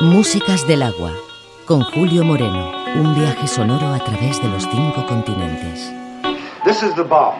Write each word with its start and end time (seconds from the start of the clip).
Músicas 0.00 0.66
del 0.66 0.82
agua, 0.82 1.10
con 1.64 1.80
Julio 1.82 2.22
Moreno, 2.22 2.70
un 2.96 3.14
viaje 3.14 3.46
sonoro 3.46 3.94
a 3.94 3.98
través 3.98 4.42
de 4.42 4.48
los 4.48 4.64
cinco 4.64 5.06
continentes. 5.06 5.90
This 6.66 6.82
is 6.82 6.94
the 6.96 7.02
bomb. 7.02 7.36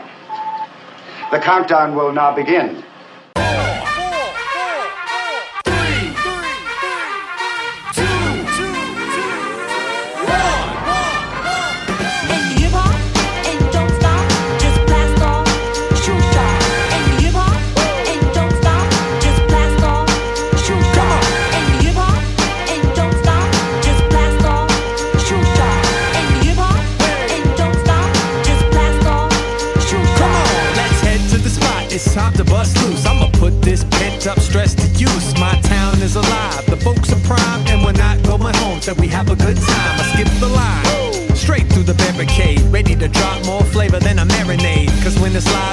The 1.30 1.38
countdown 1.38 1.94
will 1.94 2.14
now 2.14 2.34
begin. 2.34 2.82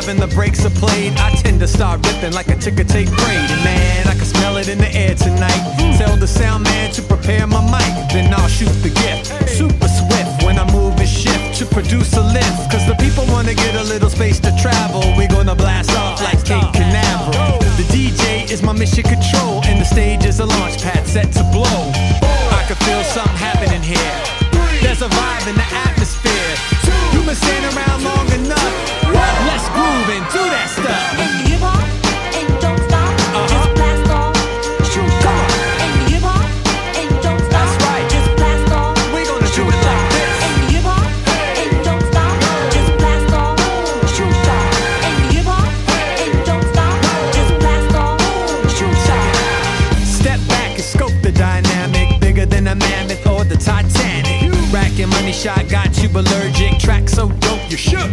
When 0.07 0.19
and 0.19 0.29
the 0.29 0.35
breaks 0.35 0.65
are 0.65 0.75
played, 0.81 1.13
I 1.17 1.31
tend 1.35 1.59
to 1.61 1.67
start 1.67 2.05
ripping 2.05 2.33
like 2.33 2.47
a 2.49 2.55
ticker 2.55 2.83
tape 2.83 3.09
braid. 3.09 3.49
And 3.51 3.63
man, 3.63 4.07
I 4.07 4.15
can 4.15 4.25
smell 4.25 4.57
it 4.57 4.67
in 4.67 4.77
the 4.77 4.91
air 4.91 5.15
tonight. 5.15 5.61
Tell 5.97 6.17
the 6.17 6.27
sound 6.27 6.63
man 6.63 6.91
to 6.93 7.01
prepare 7.01 7.47
my 7.47 7.61
mic, 7.71 7.93
then 8.11 8.33
I'll 8.33 8.47
shoot 8.47 8.73
the 8.83 8.89
gift. 8.89 9.27
Super 9.49 9.87
swift 9.87 10.43
when 10.43 10.59
I 10.59 10.65
move 10.71 10.97
and 10.99 11.07
shift 11.07 11.55
to 11.59 11.65
produce 11.65 12.13
a 12.17 12.21
lift. 12.21 12.71
Cause 12.71 12.85
the 12.87 12.95
people 12.99 13.25
wanna 13.27 13.53
get 13.53 13.75
a 13.75 13.83
little 13.83 14.09
space 14.09 14.39
to 14.41 14.51
travel. 14.61 15.01
We're 15.15 15.29
gonna 15.29 15.55
blast 15.55 15.91
off 15.95 16.21
like 16.21 16.43
Cape 16.43 16.73
Canaveral. 16.73 17.59
The 17.79 17.87
DJ 17.93 18.49
is 18.51 18.61
my 18.61 18.73
mission 18.73 19.03
control, 19.03 19.61
and 19.63 19.79
the 19.79 19.85
stage 19.85 20.25
is 20.25 20.39
a 20.39 20.45
launch 20.45 20.81
pad 20.81 21.07
set 21.07 21.31
to 21.33 21.43
blow. 21.51 21.91
I 22.51 22.63
can 22.67 22.77
feel 22.87 23.03
something 23.03 23.37
happening 23.37 23.83
here. 23.83 24.15
There's 24.81 25.01
a 25.01 25.07
vibe 25.07 25.47
in 25.47 25.55
the 25.55 25.69
atmosphere. 25.87 26.53
You've 27.13 27.25
been 27.25 27.35
standing 27.35 27.77
around 27.77 28.03
long 28.03 28.27
enough. 28.33 29.02
Let's 29.47 29.67
groove 29.75 30.09
and 30.15 30.25
do 30.31 30.43
that 30.53 30.67
stuff. 30.69 31.19
And 31.19 31.47
hip 31.47 31.61
hop, 31.61 31.83
and 32.37 32.49
don't 32.61 32.81
stop. 32.87 33.11
Uh-huh. 33.33 33.47
Just 33.51 33.69
blast 33.75 34.09
off. 34.11 34.35
Shoot, 34.91 35.11
come 35.23 35.37
on. 35.37 35.49
And 35.83 35.93
hip 36.09 36.23
hop, 36.23 36.45
and 36.99 37.11
don't 37.21 37.43
stop. 37.47 37.53
That's 37.53 37.73
right. 37.83 38.05
Just 38.13 38.29
blast 38.37 38.71
off. 38.71 38.95
We're 39.13 39.27
gonna 39.27 39.51
do 39.57 39.63
it 39.67 39.79
like 39.83 40.05
this. 40.13 40.33
And 40.45 40.57
hip 40.71 40.85
hop, 40.85 41.07
and 41.61 41.73
don't 41.83 42.05
stop. 42.11 42.35
Just 42.73 42.91
blast 42.99 43.33
off. 43.33 43.57
Shoot, 44.13 44.33
stop. 44.43 44.69
And 45.07 45.17
hip 45.33 45.47
hop, 45.49 45.69
and 46.23 46.33
don't 46.47 46.65
stop. 46.73 46.97
Just 47.35 47.53
blast 47.61 47.95
off. 47.95 48.19
Shoot, 48.75 48.95
stop. 49.05 49.27
Step 50.05 50.39
back 50.47 50.71
and 50.77 50.87
scope 50.93 51.17
the 51.21 51.31
dynamic. 51.31 52.19
Bigger 52.21 52.45
than 52.45 52.67
a 52.67 52.75
mammoth 52.75 53.25
or 53.27 53.43
the 53.43 53.57
Titanic. 53.57 54.51
Racking 54.73 55.09
money 55.09 55.31
shot 55.33 55.69
got 55.69 55.91
you 56.01 56.09
allergic. 56.09 56.79
Track 56.79 57.07
so 57.09 57.29
dope 57.43 57.69
you 57.69 57.77
shook 57.77 58.09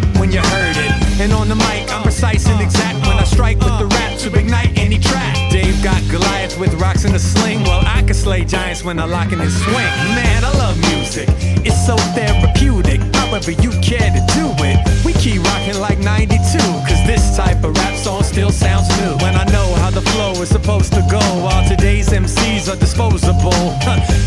precise 2.20 2.46
and 2.48 2.60
exact 2.60 3.00
when 3.06 3.16
I 3.16 3.24
strike 3.24 3.58
with 3.60 3.78
the 3.78 3.86
rap 3.86 4.18
to 4.18 4.28
ignite 4.38 4.76
any 4.78 4.98
track. 4.98 5.34
Dave 5.50 5.82
got 5.82 6.02
Goliath 6.10 6.58
with 6.60 6.74
rocks 6.74 7.04
in 7.06 7.14
a 7.14 7.18
sling. 7.18 7.62
Well, 7.62 7.82
I 7.86 8.02
can 8.02 8.12
slay 8.12 8.44
giants 8.44 8.84
when 8.84 8.98
I 8.98 9.06
lock 9.06 9.32
in 9.32 9.40
and 9.40 9.50
swing. 9.50 9.92
Man, 10.20 10.44
I 10.44 10.52
love 10.58 10.76
music. 10.92 11.28
It's 11.64 11.80
so 11.86 11.96
therapeutic. 12.12 13.00
However 13.16 13.52
you 13.52 13.70
care 13.80 14.10
to 14.12 14.22
do 14.36 14.52
it. 14.68 14.76
We 15.02 15.14
keep 15.14 15.42
rocking 15.44 15.80
like 15.80 15.98
92. 15.98 16.58
Cause 16.84 17.00
this 17.06 17.34
type 17.38 17.64
of 17.64 17.74
rap 17.78 17.96
song 17.96 18.22
still 18.22 18.50
sounds 18.50 18.88
new. 19.00 19.16
When 19.24 19.34
I 19.34 19.44
know 19.44 19.68
how 19.80 19.88
the 19.88 20.02
flow 20.12 20.32
is 20.42 20.50
supposed 20.50 20.92
to 20.92 21.02
go. 21.10 21.24
While 21.40 21.66
today's 21.66 22.10
MCs 22.10 22.68
are 22.70 22.76
disposable. 22.76 23.56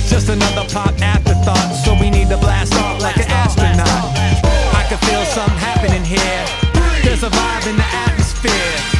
Just 0.10 0.30
another 0.30 0.66
pop 0.74 1.00
afterthought. 1.00 1.70
So 1.86 1.94
we 2.02 2.10
need 2.10 2.30
to 2.30 2.38
blast 2.38 2.74
off 2.74 3.04
like 3.04 3.18
an 3.18 3.30
astronaut. 3.30 4.18
I 4.74 4.84
can 4.90 4.98
feel 5.06 5.24
something 5.26 5.60
happening 5.60 6.04
here. 6.04 6.43
Vibe 7.30 7.68
in 7.70 7.78
the 7.78 7.84
atmosphere. 7.84 8.93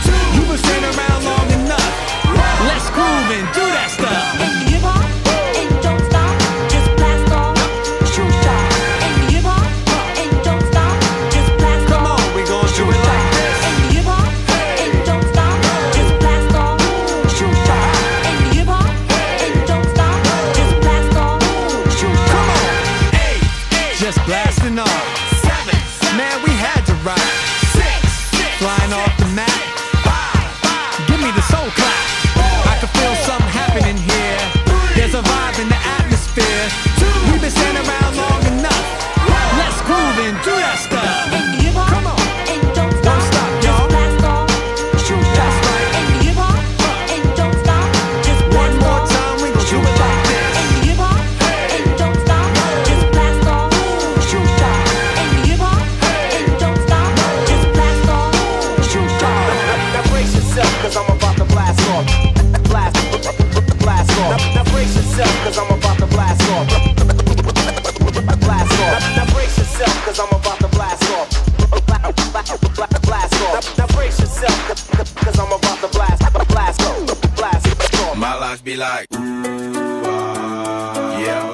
Like, 79.12 79.20
ooh, 79.20 79.74
ah, 80.06 81.20
yeah. 81.20 81.54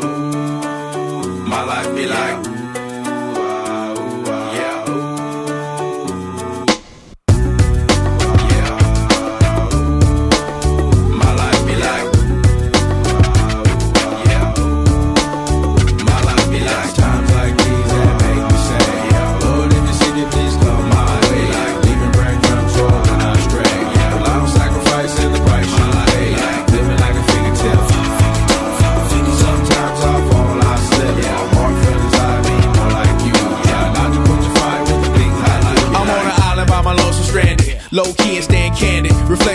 My 1.48 1.64
life 1.64 1.96
be 1.96 2.06
like, 2.06 2.59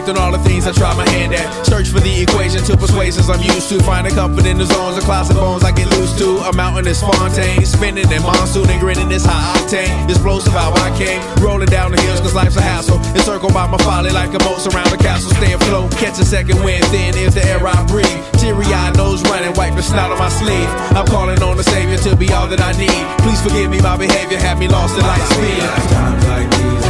Reflect 0.04 0.20
on 0.20 0.24
all 0.24 0.36
the 0.36 0.44
things 0.44 0.66
I 0.66 0.72
try 0.72 0.92
my 0.96 1.08
hand 1.08 1.32
at. 1.32 1.64
Search 1.64 1.88
for 1.88 2.00
the 2.00 2.12
equation 2.22 2.62
to 2.64 2.76
persuasions 2.76 3.30
I'm 3.30 3.40
used 3.40 3.68
to. 3.70 3.80
Finding 3.82 4.12
comfort 4.12 4.44
in 4.44 4.58
the 4.58 4.66
zones 4.66 4.98
of 4.98 5.04
closet 5.04 5.34
bones 5.34 5.64
I 5.64 5.72
get 5.72 5.88
loose 5.96 6.12
to. 6.18 6.44
A 6.44 6.52
mountain 6.52 6.86
is 6.86 7.00
Fontaine. 7.00 7.64
Spinning 7.64 8.10
in 8.12 8.22
monsoon 8.22 8.68
and 8.68 8.80
grinning 8.80 9.10
is 9.10 9.24
high 9.24 9.56
octane. 9.56 9.88
Explosive 10.10 10.52
how 10.52 10.72
I 10.76 10.92
came. 10.98 11.20
Rolling 11.40 11.68
down 11.68 11.90
the 11.92 12.00
hills 12.02 12.20
cause 12.20 12.34
life's 12.34 12.56
a 12.56 12.60
hassle. 12.60 12.98
Encircled 13.16 13.54
by 13.54 13.66
my 13.66 13.78
folly 13.78 14.10
like 14.10 14.34
a 14.34 14.40
moat 14.44 14.60
surround 14.60 14.90
the 14.90 14.98
castle. 14.98 15.30
Stay 15.40 15.52
afloat. 15.52 15.90
Catch 15.92 16.18
a 16.20 16.24
second 16.24 16.62
wind. 16.62 16.84
Thin 16.92 17.16
is 17.16 17.34
the 17.34 17.44
air 17.46 17.64
I 17.64 17.80
breathe. 17.86 18.20
Teary 18.36 18.66
eyed 18.66 18.96
nose 18.96 19.22
running. 19.32 19.54
Wipe 19.56 19.74
the 19.74 19.82
snot 19.82 20.10
on 20.10 20.18
my 20.18 20.28
sleeve. 20.28 20.68
I'm 20.92 21.06
calling 21.06 21.40
on 21.42 21.56
the 21.56 21.64
savior 21.64 21.96
to 22.04 22.16
be 22.16 22.28
all 22.32 22.48
that 22.48 22.60
I 22.60 22.72
need. 22.76 23.04
Please 23.24 23.40
forgive 23.40 23.70
me 23.70 23.80
my 23.80 23.96
behavior. 23.96 24.38
Have 24.38 24.58
me 24.58 24.68
lost 24.68 24.98
in 24.98 25.02
light 25.02 25.24
speed. 25.32 25.64
Times 25.88 26.26
like 26.28 26.50
these 26.50 26.83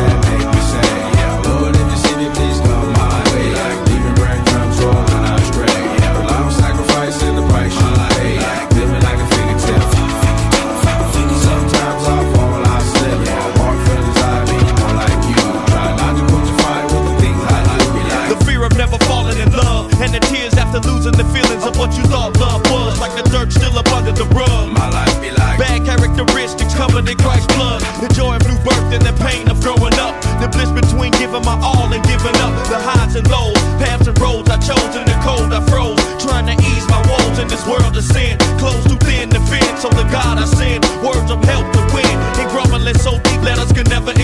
thought 22.14 22.38
love 22.38 22.62
was. 22.70 23.00
Like 23.02 23.14
the 23.18 23.26
dirt 23.34 23.50
still 23.50 23.74
up 23.74 23.90
under 23.90 24.14
the 24.14 24.26
rug. 24.30 24.70
My 24.70 24.88
life 24.88 25.18
be 25.18 25.34
like 25.34 25.58
Bad 25.58 25.82
characteristics 25.82 26.74
covered 26.74 27.10
in 27.10 27.18
Christ's 27.18 27.50
blood. 27.58 27.82
The 27.98 28.08
joy 28.14 28.38
of 28.38 28.46
new 28.46 28.58
birth 28.62 28.88
and 28.94 29.02
the 29.02 29.14
pain 29.18 29.50
of 29.50 29.58
growing 29.58 29.98
up. 29.98 30.14
The 30.38 30.46
bliss 30.54 30.70
between 30.70 31.10
giving 31.18 31.42
my 31.42 31.58
all 31.58 31.90
and 31.90 32.02
giving 32.06 32.38
up. 32.46 32.54
The 32.70 32.78
highs 32.78 33.18
and 33.18 33.26
lows, 33.26 33.58
paths 33.82 34.06
and 34.06 34.16
roads 34.22 34.48
I 34.48 34.58
chose 34.62 34.94
in 34.94 35.04
the 35.10 35.18
cold 35.26 35.50
I 35.50 35.60
froze. 35.66 35.98
Trying 36.22 36.46
to 36.54 36.56
ease 36.70 36.86
my 36.86 37.02
woes 37.10 37.38
in 37.42 37.48
this 37.50 37.66
world 37.66 37.96
of 37.98 38.06
sin. 38.06 38.38
Close 38.62 38.78
too 38.86 38.98
thin 39.02 39.30
to 39.34 39.40
fit. 39.50 39.66
So 39.82 39.90
the 39.90 40.06
God 40.14 40.38
I 40.38 40.46
send, 40.46 40.86
words 41.02 41.30
of 41.34 41.42
help 41.42 41.66
to 41.74 41.82
win. 41.90 42.14
And 42.38 42.46
grumbling 42.54 42.98
so 43.02 43.18
deep 43.26 43.42
letters 43.42 43.74
can 43.74 43.90
never 43.90 44.12
express. 44.12 44.23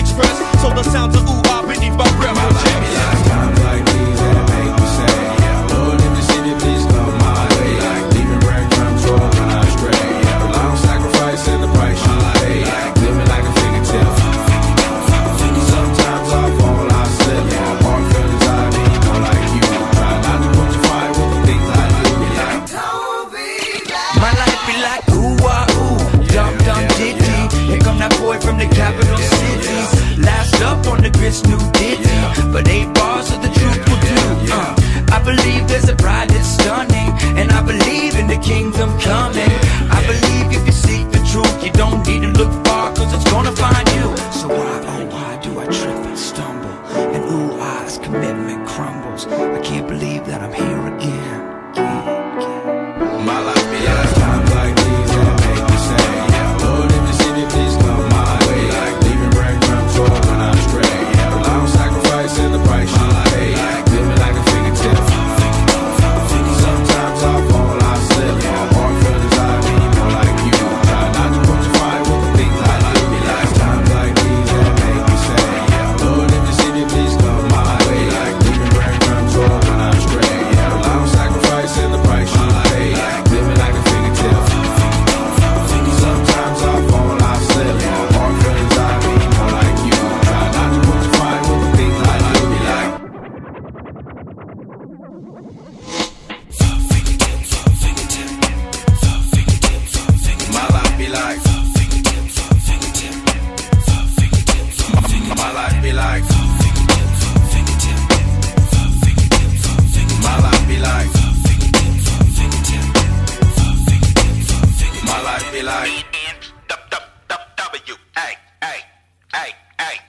Like. 115.71 116.05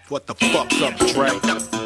What 0.09 0.26
the 0.26 0.35
fuck's 0.35 0.82
up, 0.82 0.94
Dre? 1.14 1.31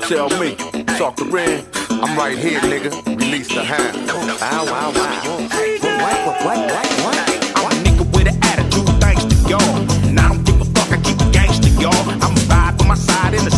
Tell 0.09 0.29
me, 0.41 0.57
talk 0.99 1.15
to 1.17 1.25
Ren. 1.25 1.65
I'm 1.91 2.19
right 2.19 2.37
here, 2.37 2.59
nigga. 2.59 2.91
Release 3.07 3.47
the 3.47 3.63
hand. 3.63 4.09
Wow, 4.09 4.65
wow, 4.67 4.91
wow. 4.91 5.47
What, 5.47 6.17
what, 6.27 6.37
what, 6.45 6.59
what, 6.59 6.87
what? 7.05 7.17
I'm 7.57 7.71
a 7.71 7.75
nigga 7.85 8.05
with 8.17 8.27
an 8.27 8.37
attitude, 8.43 8.89
thanks 9.01 9.25
to 9.27 9.37
y'all. 9.49 9.63
And 10.09 10.19
I 10.19 10.29
don't 10.29 10.45
give 10.45 10.61
a 10.61 10.65
fuck, 10.65 10.91
I 10.91 11.01
keep 11.03 11.21
it 11.21 11.33
gangster, 11.33 11.69
y'all. 11.81 11.95
I'm 12.11 12.37
a 12.37 12.41
ride 12.51 12.81
on 12.81 12.89
my 12.89 12.97
side 12.97 13.35
in 13.35 13.45
the 13.45 13.51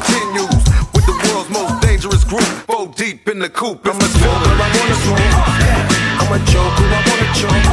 continues 0.00 0.64
with 0.94 1.04
the 1.04 1.16
world's 1.28 1.50
most 1.50 1.80
dangerous 1.82 2.24
group. 2.24 2.48
Four 2.68 2.88
deep 2.96 3.28
in 3.28 3.38
the 3.38 3.48
coop. 3.48 3.84
I'm 3.84 3.96
a 3.96 4.08
smoker, 4.16 4.54
I 4.56 4.68
wanna 4.76 4.96
smoke. 5.04 5.34
I'm 6.20 6.30
a 6.32 6.38
joker, 6.48 6.86
I 6.88 7.00
wanna 7.04 7.28
joke. 7.36 7.64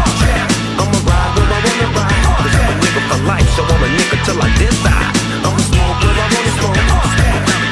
I'm 0.79 0.91
a 0.91 0.99
ride 1.07 1.31
where 1.35 1.47
I 1.47 1.59
wanna 1.63 1.87
ride. 1.95 2.19
Cause 2.43 2.55
I'm 2.57 2.67
a 2.67 2.75
nigga 2.83 3.01
for 3.07 3.19
life, 3.23 3.47
so 3.55 3.61
I'm 3.63 3.83
a 3.83 3.89
nigga 3.95 4.17
till 4.25 4.39
I 4.41 4.49
decide. 4.59 5.11
I'm 5.45 5.55
a 5.55 5.61
smoker, 5.71 6.11
I 6.11 6.25
wanna 6.35 6.53
smoke. 6.59 6.83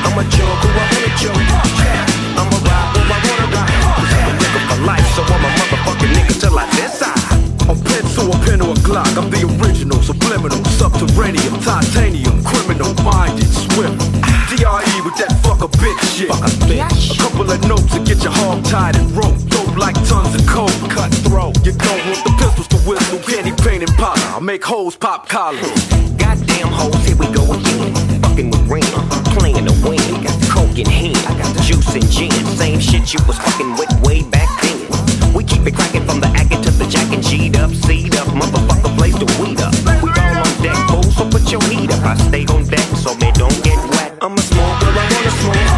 I'm 0.05 0.15
a 0.15 0.23
joker, 0.31 0.71
I 0.71 0.85
wanna 0.91 1.11
joke. 1.19 1.47
I'm 2.39 2.47
a 2.47 2.59
ride 2.63 2.89
where 2.95 3.11
I 3.11 3.19
wanna 3.27 3.47
ride. 3.55 3.75
Cause 3.99 4.11
I'm 4.15 4.27
a 4.29 4.33
nigga 4.39 4.61
for 4.69 4.79
life, 4.87 5.07
so 5.15 5.21
I'm 5.23 5.43
a 5.43 5.49
motherfucking 5.59 6.11
nigga 6.15 6.35
till 6.39 6.57
I 6.57 6.65
die. 6.71 6.85
A 7.67 7.73
pencil, 7.73 8.31
a 8.31 8.37
pen, 8.45 8.61
or 8.61 8.71
a 8.71 8.79
Glock. 8.85 9.17
I'm 9.17 9.29
the 9.31 9.41
original, 9.57 9.99
subliminal, 10.01 10.63
subterranean, 10.79 11.59
titanium, 11.61 12.43
criminal, 12.43 12.93
minded, 13.03 13.49
swift. 13.49 14.04
With 15.05 15.21
that 15.21 15.37
fuck 15.45 15.61
a 15.61 15.69
bitch 15.69 16.01
shit. 16.17 16.33
Fuck 16.33 16.49
a 16.49 16.51
bitch. 16.65 17.13
A 17.13 17.21
couple 17.21 17.45
of 17.45 17.61
notes 17.69 17.93
to 17.93 18.01
get 18.01 18.23
your 18.23 18.33
hog 18.33 18.65
tied 18.65 18.97
and 18.97 19.05
rope. 19.13 19.37
Dope 19.53 19.77
like 19.77 19.93
tons 20.09 20.33
of 20.33 20.41
coke. 20.49 20.73
Cutthroat. 20.89 21.61
You 21.61 21.77
don't 21.77 22.01
want 22.09 22.25
the 22.25 22.33
pistols 22.41 22.67
to 22.73 22.77
whistle. 22.89 23.19
Candy 23.21 23.53
paint 23.61 23.85
and 23.85 23.93
powder. 24.01 24.19
I 24.33 24.39
make 24.41 24.65
hoes 24.65 24.95
pop 24.95 25.29
collars. 25.29 25.61
Goddamn 26.17 26.73
hoes, 26.73 26.97
here 27.05 27.15
we 27.21 27.29
go 27.29 27.45
again. 27.53 27.93
Fucking 28.25 28.49
with 28.49 28.65
Ren, 28.65 28.81
playing 29.37 29.69
the 29.69 29.77
win. 29.85 30.01
Got 30.25 30.41
the 30.41 30.49
coke 30.49 30.79
in 30.79 30.89
hand, 30.89 31.21
I 31.29 31.37
got 31.37 31.53
the 31.53 31.61
juice 31.61 31.93
and 31.93 32.09
gin. 32.09 32.33
Same 32.57 32.79
shit 32.79 33.13
you 33.13 33.21
was 33.27 33.37
fucking 33.37 33.77
with 33.77 33.93
way 34.01 34.23
back 34.23 34.49
then. 34.65 34.89
We 35.37 35.43
keep 35.43 35.67
it 35.67 35.75
cracking 35.75 36.05
from 36.09 36.19
the 36.19 36.33
acting 36.33 36.63
to 36.63 36.71
the 36.71 36.87
jacking. 36.87 37.21
G'd 37.21 37.54
up, 37.54 37.54
heat 42.35 42.49
up. 42.49 42.55
I 42.55 42.55
stay 42.55 42.55
on 42.55 42.63
deck, 42.67 42.87
so 42.97 43.15
man, 43.17 43.33
don't 43.33 43.63
get 43.63 43.79
wet. 43.91 44.11
I'm 44.21 44.33
a 44.33 44.41
smoker, 44.41 44.91
I 44.91 45.03
wanna 45.07 45.31
smoke. 45.39 45.71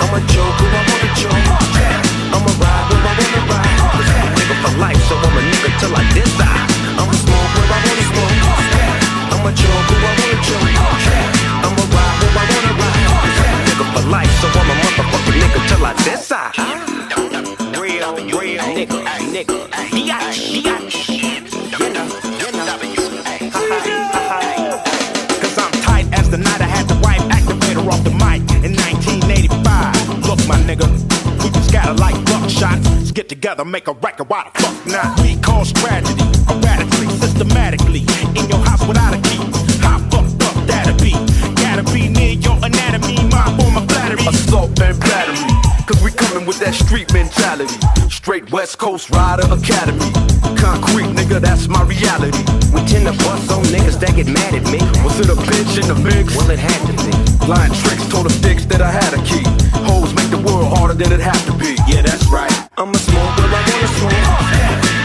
I'm 0.00 0.12
a 0.12 0.20
joker, 0.28 0.68
I 0.68 0.82
wanna 0.88 1.10
joke. 1.16 1.46
I'm 2.34 2.44
a 2.44 2.52
ride 2.60 2.86
where 2.90 3.00
I 3.00 3.12
wanna 3.16 3.40
ride. 3.48 3.80
I'm 3.80 3.96
a 3.96 4.32
nigga 4.36 4.56
for 4.60 4.72
life, 4.76 5.00
so 5.08 5.14
I'm 5.16 5.36
a 5.36 5.42
nigga 5.50 5.70
till 5.80 5.96
I 5.96 6.02
die. 6.12 6.62
I'm 7.00 7.08
a 7.08 7.16
smoker, 7.16 7.64
I 7.64 7.78
wanna 7.84 8.04
smoke. 8.12 8.36
I'm 9.32 9.46
a 9.46 9.52
joker, 9.56 9.98
I 10.00 10.12
wanna 10.20 10.38
joke. 10.44 10.68
I'm 11.64 11.72
a 11.72 11.84
ride 11.94 12.16
where 12.20 12.34
I 12.36 12.44
wanna 12.52 12.72
ride. 12.80 13.04
I'm 13.08 13.24
a 13.24 13.64
nigga 13.64 13.86
for 13.94 14.04
life, 14.10 14.32
so 14.40 14.46
I'm 14.48 14.68
a 14.68 14.74
motherfucking 14.84 15.36
nigga 15.40 15.60
till 15.68 15.84
I 15.86 15.92
decide. 16.04 16.56
Real, 17.80 18.10
real 18.36 18.64
nigga, 18.76 19.19
like 32.60 32.78
buckshots. 32.80 32.84
Let's 32.96 33.12
get 33.12 33.28
together, 33.28 33.64
make 33.64 33.88
a 33.88 33.92
record, 33.92 34.28
why 34.28 34.44
the 34.44 34.62
fuck 34.62 34.86
not? 34.86 35.20
We 35.20 35.36
cause 35.40 35.72
tragedy, 35.72 36.22
erratically, 36.48 37.08
systematically, 37.18 38.00
in 38.36 38.48
your 38.48 38.62
house 38.64 38.86
without 38.86 39.14
a 39.14 39.20
key. 39.22 39.42
How 39.80 39.98
fucked 40.10 40.42
up 40.42 40.56
that'll 40.66 40.96
be? 40.98 41.12
Gotta 41.56 41.84
be 41.92 42.08
near 42.08 42.32
your 42.32 42.56
anatomy, 42.62 43.16
mind 43.28 43.60
for 43.60 43.70
my 43.70 43.86
flattery. 43.86 44.26
assault 44.26 44.78
and 44.80 44.98
battery. 45.00 45.70
Cause 45.86 46.02
we 46.04 46.12
coming 46.12 46.46
with 46.46 46.60
that 46.60 46.74
street 46.74 47.12
mentality. 47.12 47.74
Straight 48.10 48.52
West 48.52 48.78
Coast 48.78 49.10
Rider 49.10 49.42
Academy. 49.50 50.06
Concrete, 50.54 51.10
nigga, 51.18 51.40
that's 51.40 51.66
my 51.66 51.82
reality. 51.82 52.44
We 52.70 52.84
tend 52.86 53.06
to 53.10 53.16
bust 53.24 53.50
on 53.50 53.64
niggas 53.74 53.98
that 54.00 54.14
get 54.14 54.26
mad 54.26 54.54
at 54.54 54.64
me. 54.70 54.78
Was 55.02 55.18
it 55.18 55.28
a 55.30 55.34
bitch 55.34 55.82
in 55.82 55.88
the 55.88 55.98
mix? 55.98 56.36
Well, 56.36 56.50
it 56.50 56.58
had 56.58 56.80
to 56.86 56.94
be. 57.02 57.10
Lying 57.46 57.72
tricks 57.82 58.06
told 58.06 58.30
them 58.30 58.40
dicks 58.40 58.66
that 58.66 58.80
I 58.80 58.90
had 58.92 59.14
a 59.14 59.22
key. 59.26 59.42
Hoes 59.88 60.14
make 60.14 60.30
the 60.30 60.39
world 60.60 60.76
harder 60.76 60.94
than 60.94 61.12
it 61.12 61.20
have 61.20 61.40
to 61.46 61.52
be. 61.56 61.72
Yeah, 61.88 62.02
that's 62.02 62.26
right. 62.28 62.52
I'm 62.76 62.92
a 62.92 62.98
smoker, 62.98 63.46
I 63.48 63.60
wanna 63.68 63.90
smoke. 63.96 64.24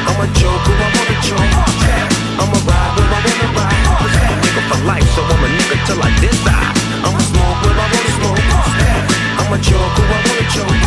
I'm 0.08 0.20
a 0.20 0.28
joker, 0.36 0.76
I 0.76 0.88
wanna 0.96 1.18
joke. 1.24 1.52
I'm 2.42 2.52
a 2.52 2.60
ride 2.68 2.92
where 2.96 3.10
I 3.16 3.20
wanna 3.24 3.48
ride. 3.56 3.84
I'm 3.88 4.04
a 4.04 4.36
Nigga 4.44 4.62
for 4.70 4.80
life, 4.92 5.08
so 5.16 5.22
I'm 5.24 5.44
a 5.44 5.50
nigga 5.58 5.78
till 5.88 6.02
I 6.04 6.10
decide. 6.20 6.76
I'm 7.06 7.16
a 7.16 7.22
smoker, 7.32 7.72
I 7.72 7.86
wanna 7.94 8.12
smoke. 8.20 8.44
I'm 9.40 9.52
a 9.56 9.58
joker, 9.70 10.06
I 10.16 10.20
wanna 10.28 10.46
joke. 10.56 10.80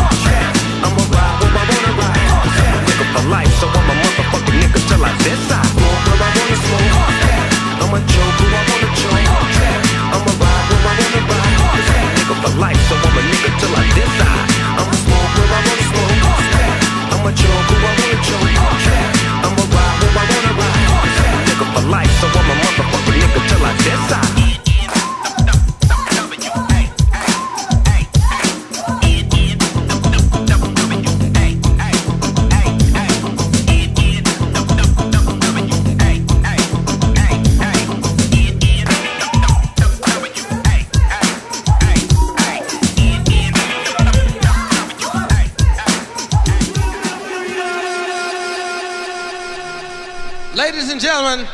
I'm 0.84 0.94
a 1.00 1.04
ride 1.16 1.36
where 1.40 1.56
I 1.60 1.64
wanna 1.70 1.92
ride. 2.00 2.26
I'm 2.28 2.76
a 2.76 2.82
Nigga 2.88 3.06
for 3.14 3.24
life, 3.32 3.52
so 3.60 3.66
I'm 3.78 3.88
a 3.88 3.94
motherfucking 4.02 4.56
nigga 4.60 4.80
till 4.88 5.02
I 5.04 5.12
decide. 5.24 5.70
Smoker, 5.72 6.16
I 6.26 6.28
wanna 6.36 6.56
smoke. 6.64 6.92
I'm 7.82 7.92
a 7.96 8.00
joker, 8.12 8.48
I 8.58 8.62
wanna 8.68 8.90
joke. 9.00 9.28
I'm 10.14 10.24
a 10.28 10.32
ride 10.42 10.66
where 10.68 10.82
I 10.88 10.94
wanna 11.00 11.20
ride. 11.30 11.56
Nigga 12.16 12.34
for 12.42 12.52
life, 12.64 12.80
so 12.88 12.94
I'm 13.06 13.16
a 13.18 13.22
nigga 13.30 13.50
till 13.60 13.74
I 13.76 13.84
decide. 13.96 14.27
Joker, 17.40 17.78
I 17.78 17.92
wanna 17.98 18.18
joke. 18.26 18.58
I'm 19.44 19.54
a 19.54 19.64
ride 19.74 19.98
where 20.02 20.12
I 20.12 20.28
wanna 20.28 20.52
ride. 20.60 21.74
For 21.74 21.84
life, 21.88 22.12
so 22.20 22.26
I'm 22.26 22.50
a 22.50 22.54
motherfucking 22.62 23.16
nigga 23.20 23.40
till 23.48 23.64
I 23.64 23.72
decide. 23.84 24.37
Gentlemen, 51.18 51.48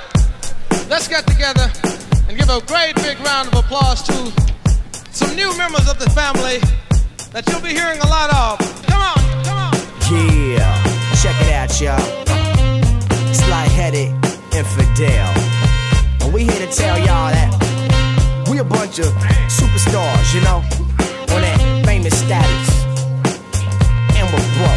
let's 0.90 1.08
get 1.08 1.26
together 1.26 1.70
and 2.28 2.36
give 2.36 2.50
a 2.50 2.60
great 2.66 2.94
big 2.96 3.18
round 3.20 3.48
of 3.48 3.54
applause 3.54 4.02
to 4.02 4.12
some 5.10 5.34
new 5.34 5.56
members 5.56 5.88
of 5.88 5.98
the 5.98 6.10
family 6.10 6.58
that 7.32 7.48
you'll 7.48 7.62
be 7.62 7.70
hearing 7.70 7.98
a 8.00 8.06
lot 8.06 8.28
of. 8.28 8.58
Come 8.84 9.00
on, 9.00 9.44
come 9.44 9.56
on. 9.56 9.72
Yeah, 10.12 10.68
check 11.22 11.36
it 11.40 11.52
out, 11.54 11.80
y'all. 11.80 11.98
Sly 13.32 13.64
headed 13.72 14.12
infidel. 14.52 15.32
And 16.20 16.34
we 16.34 16.42
here 16.44 16.66
to 16.66 16.70
tell 16.70 16.98
y'all 16.98 17.32
that 17.32 18.44
we 18.50 18.58
a 18.58 18.64
bunch 18.64 18.98
of 18.98 19.06
superstars, 19.48 20.34
you 20.34 20.42
know, 20.42 20.60
on 21.34 21.40
that 21.40 21.82
famous 21.86 22.18
status. 22.18 22.84
And 24.12 24.28
we're 24.30 24.58
broke. 24.58 24.73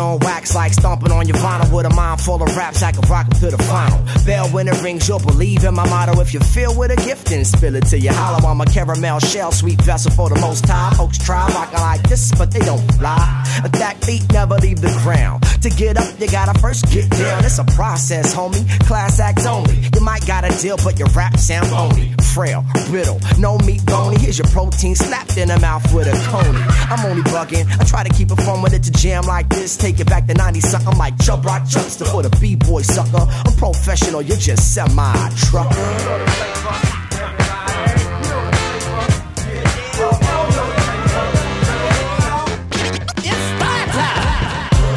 On 0.00 0.18
wax 0.20 0.54
like 0.54 0.72
stomping 0.72 1.12
on 1.12 1.28
your 1.28 1.36
vinyl 1.36 1.70
with 1.70 1.84
a 1.84 1.90
mind 1.90 2.22
full 2.22 2.42
of 2.42 2.56
raps. 2.56 2.82
I 2.82 2.90
can 2.90 3.06
rock 3.10 3.26
'em 3.26 3.38
to 3.40 3.50
the 3.54 3.62
final. 3.64 4.00
Bell 4.24 4.48
when 4.48 4.66
it 4.66 4.82
rings, 4.82 5.06
you'll 5.06 5.18
believe 5.18 5.62
in 5.62 5.74
my 5.74 5.86
motto. 5.88 6.18
If 6.20 6.32
you 6.32 6.40
feel 6.40 6.74
with 6.74 6.90
a 6.90 6.96
gift, 6.96 7.28
then 7.28 7.44
spill 7.44 7.74
it 7.76 7.86
till 7.86 8.00
you 8.00 8.10
hollow. 8.10 8.48
I'm 8.48 8.60
a 8.62 8.64
caramel 8.64 9.20
shell, 9.20 9.52
sweet 9.52 9.80
vessel 9.82 10.10
for 10.12 10.30
the 10.30 10.40
most 10.40 10.66
high. 10.66 10.90
Folks 10.96 11.18
try 11.18 11.46
rockin' 11.48 11.80
like 11.80 12.02
this, 12.08 12.32
but 12.38 12.50
they 12.50 12.60
don't 12.60 12.86
fly. 12.94 13.44
Attack 13.62 14.02
feet 14.04 14.24
never 14.32 14.56
leave 14.56 14.80
the 14.80 14.90
ground. 15.02 15.44
To 15.60 15.68
get 15.68 15.98
up, 15.98 16.08
you 16.18 16.28
gotta 16.28 16.58
first 16.60 16.90
get 16.90 17.10
down. 17.10 17.44
It's 17.44 17.58
a 17.58 17.64
process, 17.64 18.34
homie. 18.34 18.64
Class 18.86 19.20
acts 19.20 19.44
only. 19.44 19.76
You 19.94 20.00
might 20.00 20.26
got 20.26 20.44
a 20.44 20.50
deal, 20.62 20.78
but 20.82 20.98
your 20.98 21.08
rap 21.08 21.36
sound 21.36 21.66
phony. 21.68 22.14
Frail, 22.32 22.64
brittle, 22.88 23.20
no 23.38 23.58
meat 23.58 23.84
bony. 23.84 24.16
Here's 24.18 24.38
your 24.38 24.48
protein 24.48 24.94
slapped 24.94 25.36
in 25.36 25.48
the 25.48 25.58
mouth 25.58 25.92
with 25.92 26.06
a 26.06 26.16
coney. 26.30 26.62
I'm 26.90 27.04
only 27.04 27.22
bugging. 27.24 27.66
I 27.78 27.84
try 27.84 28.02
to 28.04 28.12
keep 28.14 28.30
it 28.30 28.40
fun 28.42 28.62
with 28.62 28.72
it 28.72 28.84
to 28.84 28.90
jam 28.92 29.24
like 29.24 29.48
this. 29.48 29.76
Take 29.76 29.89
it 29.98 30.06
back 30.06 30.26
to 30.26 30.34
90 30.34 30.60
something 30.60 30.96
like 30.98 31.18
Chubb 31.18 31.44
Rock 31.44 31.66
Chuckster 31.66 32.04
for 32.04 32.22
the 32.22 32.28
B-boy 32.38 32.82
sucker. 32.82 33.26
I'm 33.28 33.56
professional, 33.56 34.22
you're 34.22 34.36
just 34.36 34.74
semi-trucker. 34.74 35.74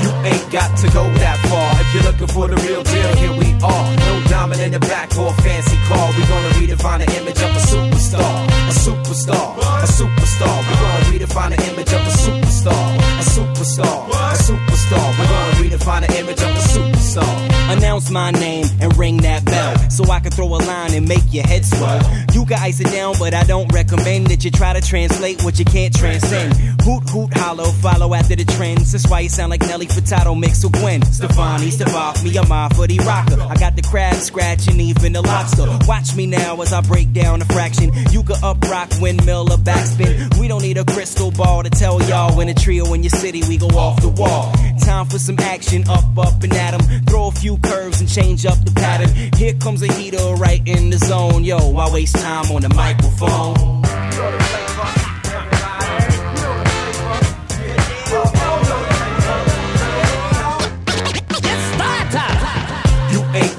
You 0.04 0.12
ain't 0.30 0.52
got 0.52 0.78
to 0.78 0.88
go 0.92 1.04
that 1.16 1.40
far. 1.50 1.73
You're 1.94 2.02
looking 2.02 2.26
for 2.26 2.48
the 2.48 2.56
real 2.66 2.82
deal, 2.82 3.16
here 3.18 3.34
we 3.38 3.54
are. 3.62 3.86
No 4.10 4.24
diamond 4.28 4.62
in 4.62 4.72
the 4.72 4.80
back 4.80 5.16
or 5.16 5.32
fancy 5.46 5.78
car. 5.86 6.10
We're 6.18 6.28
gonna 6.28 6.50
redefine 6.58 7.06
the 7.06 7.22
image 7.22 7.38
of 7.38 7.54
a 7.54 7.62
superstar. 7.70 8.34
A 8.50 8.74
superstar. 8.74 9.58
A 9.62 9.86
superstar. 9.86 10.58
We're 10.66 10.82
gonna 10.82 11.06
redefine 11.14 11.56
the 11.56 11.62
image 11.70 11.94
of 11.94 12.02
a 12.02 12.14
superstar. 12.18 12.98
A 12.98 13.24
superstar. 13.24 14.10
A 14.10 14.38
superstar. 14.42 15.20
We're 15.20 15.28
gonna 15.28 15.62
redefine 15.62 16.08
the 16.08 16.18
image 16.18 16.42
of 16.42 16.50
a 16.50 16.64
superstar. 16.74 17.78
Announce 17.78 18.10
my 18.10 18.32
name 18.32 18.66
and 18.82 18.98
ring 18.98 19.18
that 19.18 19.46
bell 19.46 19.78
so 19.90 20.04
I 20.12 20.20
can 20.20 20.32
throw 20.32 20.48
a 20.48 20.58
line 20.66 20.96
and 20.96 21.08
make 21.08 21.24
your 21.32 21.46
head 21.46 21.64
swell. 21.64 22.02
You 22.34 22.46
can 22.46 22.58
ice 22.60 22.80
it 22.80 22.92
down, 22.92 23.16
but 23.20 23.36
I 23.36 23.44
don't 23.44 23.72
recommend 23.72 24.28
that 24.28 24.44
you 24.44 24.50
try 24.50 24.74
to 24.74 24.82
translate 24.82 25.44
what 25.44 25.60
you 25.60 25.66
can't 25.66 25.96
transcend. 25.96 26.56
Hoot, 26.82 27.08
hoot, 27.10 27.34
hollow, 27.38 27.66
follow 27.66 28.14
after 28.16 28.36
the 28.36 28.46
trends. 28.46 28.92
That's 28.92 29.08
why 29.08 29.22
you 29.22 29.30
sound 29.30 29.52
like 29.52 29.62
Nelly 29.62 29.86
Furtado 29.86 30.38
mixed 30.38 30.64
with 30.64 30.74
Gwen 30.74 31.02
Stefani. 31.06 31.70
Off 31.90 32.24
me, 32.24 32.36
I'm 32.38 32.70
for 32.72 32.88
the 32.88 32.98
rocker. 33.00 33.40
I 33.42 33.56
got 33.56 33.76
the 33.76 33.82
crab 33.82 34.16
scratching, 34.16 34.80
even 34.80 35.14
the 35.14 35.22
lobster. 35.22 35.66
Watch 35.88 36.16
me 36.16 36.26
now 36.26 36.62
as 36.62 36.72
I 36.72 36.82
break 36.82 37.14
down 37.14 37.42
a 37.42 37.46
fraction. 37.46 37.92
You 38.12 38.24
can 38.24 38.44
up 38.44 38.62
rock, 38.64 38.90
windmill, 39.02 39.52
or 39.52 39.58
backspin. 39.58 40.40
We 40.40 40.48
don't 40.48 40.62
need 40.62 40.78
a 40.78 40.86
crystal 40.86 41.32
ball 41.32 41.62
to 41.64 41.70
tell 41.70 42.02
y'all 42.04 42.36
when 42.38 42.50
a 42.50 42.54
trio 42.54 42.94
in 42.94 43.04
your 43.04 43.12
city 43.12 43.44
we 43.48 43.58
go 43.58 43.68
off 43.68 44.02
the 44.02 44.10
wall. 44.10 44.52
Time 44.80 45.06
for 45.06 45.20
some 45.20 45.38
action, 45.40 45.88
up, 45.90 46.18
up 46.18 46.42
and 46.42 46.54
at 46.54 46.74
'em. 46.74 47.06
Throw 47.06 47.28
a 47.28 47.32
few 47.32 47.58
curves 47.58 48.00
and 48.00 48.10
change 48.10 48.46
up 48.46 48.64
the 48.66 48.72
pattern. 48.72 49.10
Here 49.38 49.54
comes 49.54 49.82
a 49.82 49.92
heater 49.94 50.36
right 50.36 50.62
in 50.66 50.90
the 50.90 50.98
zone. 50.98 51.44
Yo, 51.44 51.58
I 51.78 51.92
waste 51.94 52.16
time 52.16 52.50
on 52.52 52.62
the 52.62 52.70
microphone. 52.70 53.84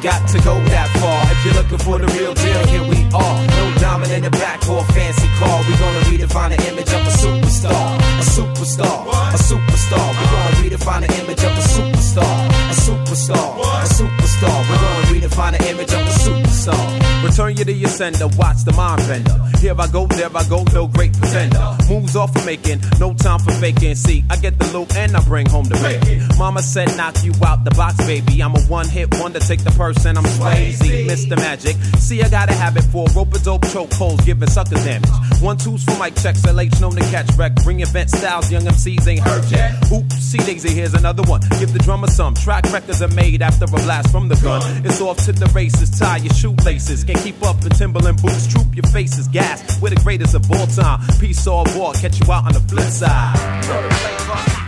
Got 0.05 0.29
to 0.29 0.39
go 0.41 0.61
that 0.69 0.87
far. 1.01 1.24
You're 1.45 1.53
looking 1.53 1.77
for 1.77 1.99
the 1.99 2.07
real 2.17 2.33
deal, 2.33 2.67
here 2.73 2.85
we 2.89 3.05
are. 3.13 3.37
No 3.61 3.75
diamond 3.77 4.11
in 4.13 4.23
the 4.23 4.31
back 4.31 4.67
or 4.67 4.83
fancy 4.97 5.29
car. 5.37 5.61
We're 5.69 5.77
gonna 5.77 6.01
redefine 6.09 6.57
the 6.57 6.69
image 6.73 6.89
of 6.89 7.05
a 7.05 7.13
superstar. 7.21 7.85
A 8.01 8.25
superstar. 8.25 9.05
A 9.13 9.37
superstar. 9.37 10.09
We're 10.17 10.33
gonna 10.33 10.57
redefine 10.65 11.07
the 11.07 11.13
image 11.21 11.45
of 11.45 11.53
a 11.53 11.65
superstar. 11.69 12.49
A 12.49 12.75
superstar. 12.75 13.61
A 13.61 13.89
superstar. 13.93 14.57
We're 14.71 14.81
gonna 14.81 15.13
redefine 15.13 15.59
the 15.59 15.69
image 15.69 15.93
of 15.93 16.01
a 16.01 16.15
superstar. 16.25 17.05
Return 17.25 17.57
you 17.57 17.65
to 17.65 17.73
your 17.73 17.89
sender, 17.89 18.27
watch 18.39 18.65
the 18.65 18.73
mind 18.73 19.03
bender. 19.09 19.35
Here 19.59 19.75
I 19.79 19.87
go, 19.87 20.07
there 20.07 20.29
I 20.35 20.45
go, 20.45 20.63
no 20.75 20.87
great 20.87 21.13
pretender. 21.19 21.77
Moves 21.89 22.17
off 22.17 22.33
for 22.35 22.45
making, 22.45 22.81
no 23.01 23.15
time 23.15 23.39
for 23.39 23.53
faking. 23.53 23.95
See, 23.95 24.25
I 24.29 24.37
get 24.37 24.59
the 24.59 24.67
loot 24.77 24.95
and 24.95 25.17
I 25.17 25.21
bring 25.25 25.47
home 25.47 25.65
the 25.65 25.77
bacon. 25.77 26.29
Mama 26.39 26.63
said, 26.63 26.95
knock 26.97 27.25
you 27.25 27.33
out 27.45 27.65
the 27.65 27.71
box, 27.71 27.97
baby. 28.07 28.43
I'm 28.43 28.55
a 28.55 28.61
one 28.63 28.89
hit 28.89 29.15
wonder, 29.19 29.41
take 29.41 29.65
the 29.65 29.71
purse 29.71 30.05
and 30.05 30.19
I'm 30.19 30.25
swayzy. 30.25 31.07
Mr. 31.07 31.34
Magic, 31.37 31.77
see, 31.99 32.23
I 32.23 32.29
got 32.29 32.51
a 32.51 32.55
habit 32.55 32.85
for 32.85 33.07
rope 33.15 33.35
a 33.35 33.39
dope 33.39 33.67
choke 33.69 33.93
holes, 33.93 34.21
giving 34.23 34.49
suckers 34.49 34.85
damage. 34.85 35.09
One 35.41 35.57
twos 35.57 35.85
for 35.85 35.99
mic 35.99 36.15
checks, 36.17 36.43
LH 36.43 36.81
known 36.81 36.93
to 36.93 37.01
catch 37.11 37.31
wreck. 37.37 37.55
Bring 37.65 37.81
event 37.81 38.11
styles, 38.11 38.51
young 38.51 38.63
MCs 38.63 39.07
ain't 39.07 39.21
heard 39.21 39.45
yet. 39.51 39.75
Oops, 39.93 40.15
see 40.17 40.39
Daisy, 40.39 40.71
here's 40.71 40.95
another 40.95 41.23
one. 41.25 41.41
Give 41.59 41.73
the 41.73 41.79
drummer 41.79 42.09
some. 42.09 42.35
Track 42.35 42.73
records 42.73 43.03
are 43.03 43.09
made 43.09 43.43
after 43.43 43.65
a 43.65 43.69
blast 43.69 44.11
from 44.11 44.29
the 44.29 44.37
gun. 44.37 44.63
It's 44.85 45.01
off 45.01 45.19
to 45.25 45.33
the 45.33 45.47
races, 45.55 45.91
tie 45.99 46.19
your 46.19 46.35
shoelaces. 46.35 47.05
Can't 47.05 47.19
keep 47.19 47.43
up 47.43 47.61
the 47.61 47.71
Timberland 47.71 48.21
boots, 48.23 48.47
troop 48.47 48.75
your 48.75 48.87
faces. 48.87 49.29
Gas, 49.29 49.81
we're 49.81 49.91
the 49.91 49.97
greatest 49.97 50.35
of 50.35 50.51
all 50.51 50.67
time. 50.67 51.01
Peace 51.19 51.47
or 51.47 51.65
war, 51.77 51.93
catch 51.95 52.21
you 52.21 52.33
out 52.33 52.47
on 52.47 52.53
the 52.53 52.61
flip 52.61 52.85
side. 52.85 54.64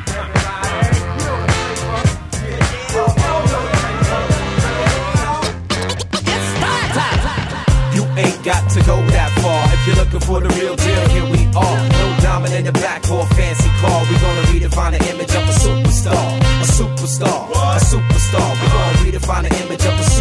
Got 8.46 8.70
to 8.70 8.80
go 8.86 8.94
that 9.10 9.30
far. 9.42 9.66
If 9.74 9.80
you're 9.86 9.98
looking 9.98 10.20
for 10.20 10.38
the 10.40 10.48
real 10.54 10.76
deal, 10.76 11.08
here 11.10 11.26
we 11.26 11.50
are. 11.58 11.78
No 11.98 12.06
diamond 12.22 12.54
in 12.54 12.64
the 12.64 12.72
back 12.72 13.02
or 13.10 13.26
fancy 13.34 13.68
car. 13.82 13.98
We're 14.06 14.22
gonna 14.22 14.46
redefine 14.54 14.92
the 14.94 15.02
image 15.10 15.34
of 15.34 15.42
a 15.50 15.54
superstar. 15.66 16.26
A 16.62 16.66
superstar. 16.78 17.50
A 17.50 17.82
superstar. 17.82 18.48
We're 18.62 18.70
gonna 18.70 19.02
redefine 19.02 19.42
the 19.50 19.52
image 19.66 19.84
of 19.84 19.94
a 19.98 20.06
superstar. 20.14 20.15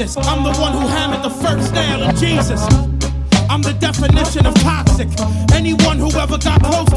I'm 0.00 0.44
the 0.44 0.56
one 0.60 0.72
who 0.74 0.86
hammered 0.86 1.24
the 1.24 1.30
first 1.42 1.72
nail 1.74 2.04
of 2.04 2.14
Jesus. 2.14 2.62
I'm 3.50 3.62
the 3.62 3.72
definition 3.80 4.46
of 4.46 4.54
toxic. 4.62 5.08
Anyone 5.52 5.98
who 5.98 6.08
ever 6.12 6.38
got 6.38 6.62
close 6.62 6.87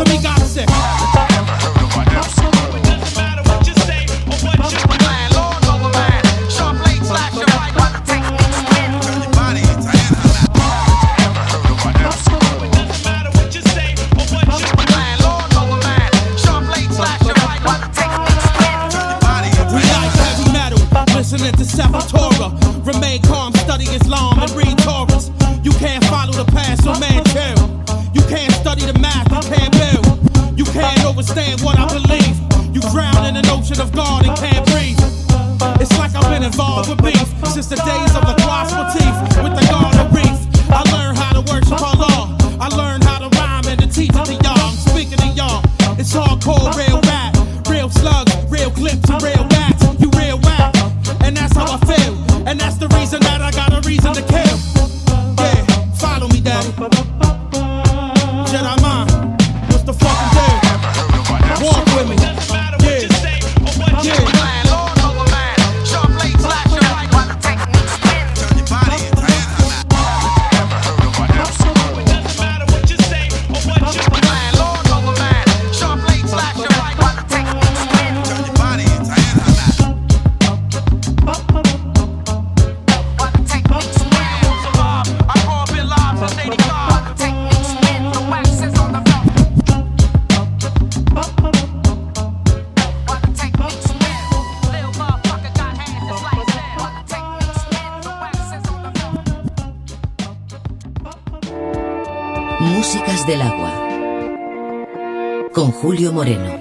Moreno. 106.11 106.57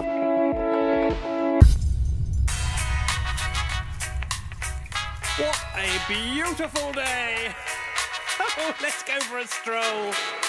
What 5.37 5.59
a 5.77 5.89
beautiful 6.09 6.93
day! 6.93 7.55
Oh, 8.59 8.75
let's 8.83 9.03
go 9.05 9.19
for 9.21 9.39
a 9.39 9.47
stroll. 9.47 10.40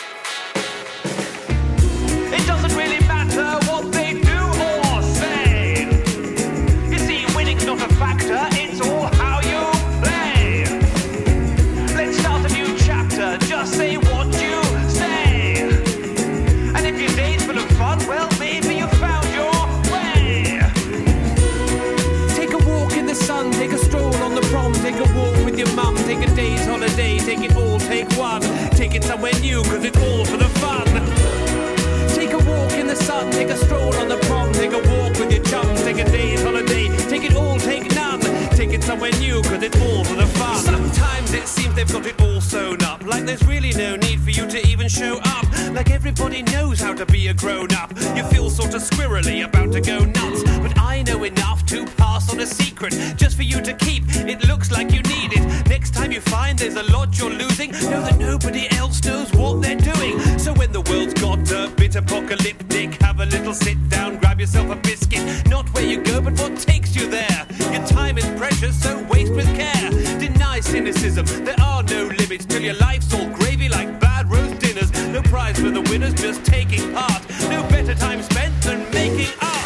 till 72.51 72.61
your 72.61 72.73
life's 72.75 73.13
all 73.13 73.29
gravy 73.29 73.69
like 73.69 73.99
bad 73.99 74.29
roast 74.29 74.59
dinners. 74.59 74.91
No 75.13 75.21
prize 75.21 75.57
for 75.57 75.69
the 75.69 75.81
winners, 75.89 76.13
just 76.13 76.43
taking 76.43 76.93
part. 76.93 77.21
No 77.49 77.63
better 77.69 77.95
time 77.95 78.21
spent 78.21 78.53
than 78.61 78.83
making 78.91 79.31
art. 79.41 79.61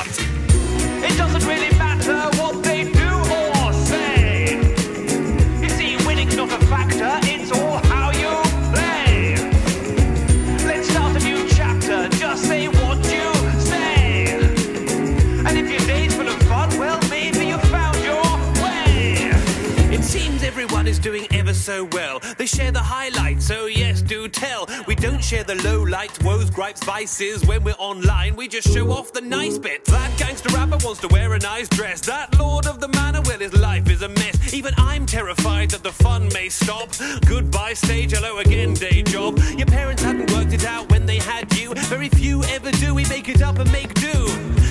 They 22.46 22.58
share 22.58 22.72
the 22.72 22.78
highlights, 22.78 23.48
so 23.48 23.66
yes, 23.66 24.04
do 24.04 24.28
tell. 24.28 24.70
We 24.86 24.94
don't 24.94 25.24
share 25.24 25.44
the 25.44 25.56
low 25.64 25.82
lights, 25.82 26.20
woes, 26.20 26.52
gripes, 26.52 26.84
vices. 26.84 27.44
When 27.44 27.64
we're 27.64 27.74
online, 27.80 28.36
we 28.36 28.48
just 28.48 28.72
show 28.72 28.92
off 28.92 29.12
the 29.12 29.22
nice 29.22 29.58
bits. 29.58 29.90
That 29.90 30.16
gangster 30.20 30.50
rapper 30.50 30.78
wants 30.86 31.02
to 31.02 31.08
wear 31.08 31.34
a 31.34 31.40
nice 31.40 31.68
dress. 31.70 32.02
That 32.02 32.38
lord 32.38 32.68
of 32.68 32.80
the 32.80 32.88
manor, 32.90 33.22
well, 33.26 33.40
his 33.40 33.60
life 33.60 33.90
is 33.90 34.04
a 34.04 34.10
mess. 34.10 34.54
Even 34.54 34.76
I'm 34.78 35.08
terrified 35.08 35.72
that 35.72 35.82
the 35.82 35.92
fun 35.92 36.30
may 36.36 36.50
stop. 36.50 36.90
Goodbye, 37.26 37.74
stage, 37.74 38.12
hello 38.12 38.38
again, 38.38 38.76
day 38.76 39.02
job. 39.02 39.40
Your 39.58 39.66
parents 39.66 40.04
hadn't 40.04 40.32
worked 40.32 40.54
it 40.54 40.66
out 40.66 40.88
when 40.92 41.08
they 41.08 41.18
had 41.18 41.52
you. 41.58 41.74
Very 41.90 42.10
few 42.10 42.44
ever 42.44 42.70
do. 42.74 42.94
We 42.94 43.06
make 43.06 43.28
it 43.28 43.42
up 43.42 43.58
and 43.58 43.72
make 43.72 43.92
do. 43.96 44.28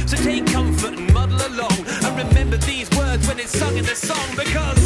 So 0.06 0.16
take 0.18 0.46
comfort 0.46 0.94
and 0.96 1.12
muddle 1.12 1.44
along. 1.44 1.74
And 2.04 2.28
remember 2.28 2.56
these 2.56 2.88
words 2.96 3.26
when 3.26 3.40
it's 3.40 3.58
sung 3.58 3.76
in 3.76 3.84
the 3.84 3.96
song 3.96 4.28
because 4.36 4.78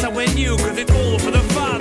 Take 0.00 0.06
it 0.06 0.12
somewhere 0.14 0.34
new, 0.34 0.56
cause 0.56 0.78
it's 0.78 0.90
all 0.92 1.18
for 1.18 1.30
the 1.30 1.42
fun. 1.52 1.78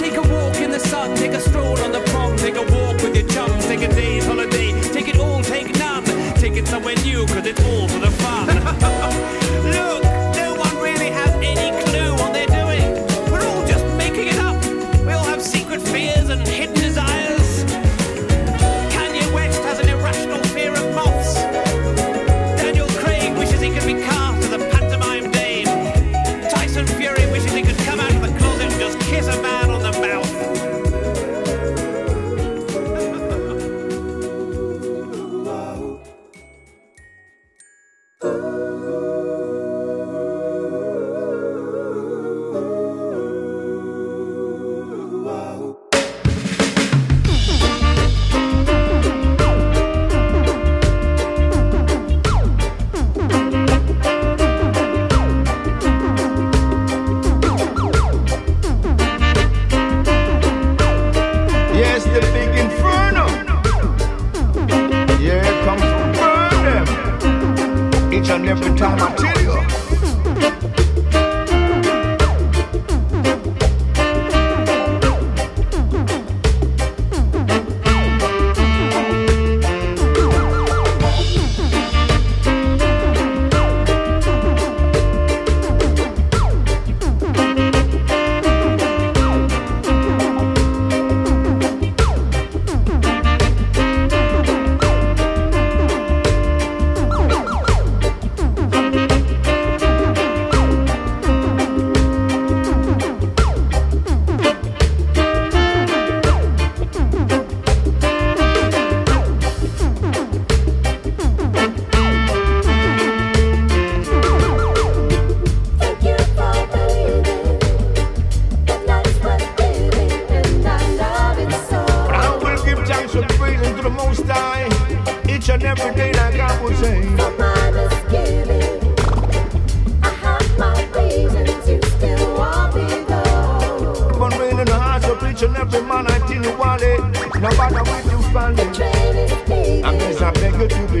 Take 0.00 0.16
a 0.16 0.22
walk 0.22 0.56
in 0.56 0.72
the 0.72 0.80
sun, 0.80 1.14
take 1.14 1.30
a 1.30 1.40
stroll 1.40 1.78
on 1.78 1.92
the 1.92 2.00
prom, 2.10 2.36
take 2.36 2.56
a 2.56 2.62
walk 2.62 3.00
with 3.00 3.14
your 3.14 3.28
chums, 3.28 3.64
take 3.66 3.82
a 3.82 3.88
day's 3.94 4.26
holiday, 4.26 4.72
take 4.90 5.06
it 5.06 5.16
all, 5.16 5.40
take 5.40 5.72
none. 5.78 6.02
Take 6.34 6.56
it 6.56 6.66
somewhere 6.66 6.96
new, 7.04 7.24
cause 7.28 7.46
it's 7.46 7.64
all 7.64 7.86
for 7.86 8.00
the 8.00 8.10
fun. 8.10 8.19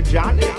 You 0.02 0.49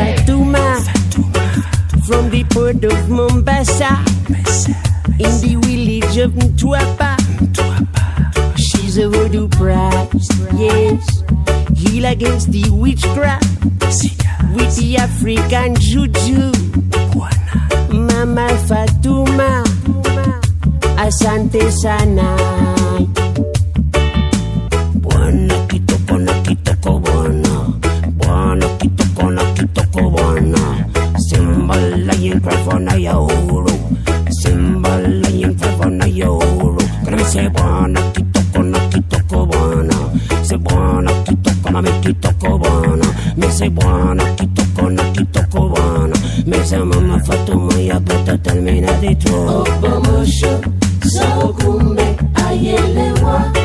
Fatuma, 0.00 0.80
from 2.06 2.30
the 2.30 2.42
port 2.44 2.82
of 2.84 3.10
Mombasa, 3.10 3.90
in 5.18 5.32
the 5.44 5.54
village 5.66 6.16
of 6.16 6.32
Mtwapa. 6.32 7.16
She's 8.56 8.96
a 8.96 9.08
voodoo 9.08 9.48
priest, 9.48 10.32
yes, 10.56 11.22
heal 11.76 12.06
against 12.06 12.50
the 12.50 12.64
witchcraft 12.70 13.44
with 14.54 14.74
the 14.76 14.96
African 14.98 15.74
juju. 15.76 16.50
Mama 17.92 18.48
Fatuma, 18.68 19.62
asante 20.96 21.70
sana. 21.70 23.29
microfono 32.40 32.96
yo 32.96 33.26
ulu 33.52 33.70
Símbolo 34.30 35.28
y 35.28 35.46
microfono 35.46 36.06
yo 36.06 36.38
ulu 36.38 36.78
Créeme 37.04 37.24
se 37.24 37.48
buena, 37.48 38.00
kitoko, 38.12 38.62
no 38.62 38.78
kitoko 38.88 39.46
buena 39.46 39.94
Se 40.42 40.56
buena, 40.56 41.12
kitoko, 41.24 41.70
mami 41.70 41.90
kitoko 42.00 42.58
buena 42.58 43.06
Me 43.36 43.50
se 43.52 43.68
buena, 43.68 44.24
kitoko, 44.36 44.90
no 44.90 45.02
kitoko 45.12 45.68
buena 45.68 46.16
Me 46.46 46.64
se 46.64 46.78
mama 46.78 47.18
fatuma 47.20 47.74
ya 47.74 47.98
bota 48.00 48.38
termina 48.38 48.92
de 49.00 49.14
tu 49.16 49.34
Obomusho, 49.34 50.60
sao 51.02 51.52
kumbe, 51.52 52.16
ayelewa 52.34 53.59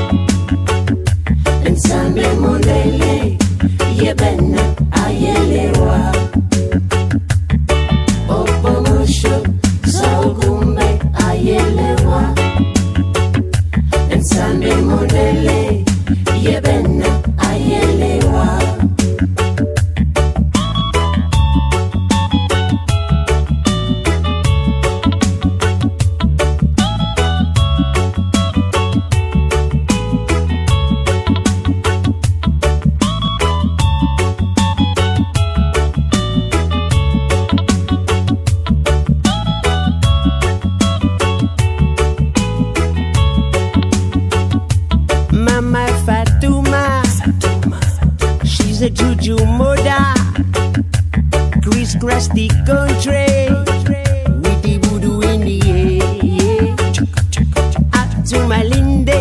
Malindi. 58.33 59.19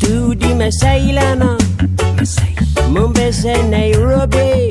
To 0.00 0.34
the 0.34 0.50
Masailana. 0.58 1.58
Mombasa, 2.92 3.62
Nairobi. 3.68 4.70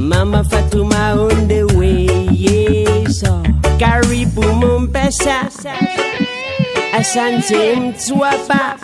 Mama 0.00 0.42
Fatuma 0.44 1.16
on 1.16 1.48
the 1.48 1.64
way. 1.76 2.06
Yes. 2.30 3.22
Karibu 3.78 4.42
Mombasa. 4.60 5.48
Asante 6.92 7.76
Mtwapa 7.76 8.78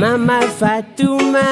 Mama 0.00 0.40
Fatuma 0.58 1.44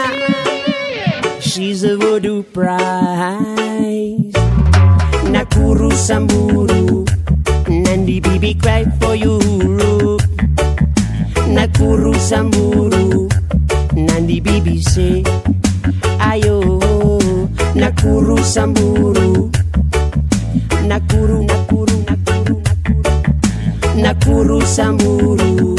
She's 1.40 1.84
a 1.84 1.96
voodoo 1.98 2.42
prize 2.42 4.32
Nakuru 5.30 5.92
Samburu 5.92 6.99
Bibi 8.22 8.54
cry 8.54 8.84
for 9.00 9.14
you. 9.14 9.38
Nakuru 11.50 12.14
Samburu 12.14 13.28
Nandi 13.94 14.40
Bibi 14.40 14.80
say 14.82 15.22
Ayo. 16.20 16.60
Nakuru 17.74 18.38
Samburu 18.38 19.50
Nakuru 20.86 21.46
Nakuru 21.46 21.96
Nakuru 22.04 22.04
Nakuru 22.06 22.56
Nakuru 24.02 24.58
Samburu 24.62 25.76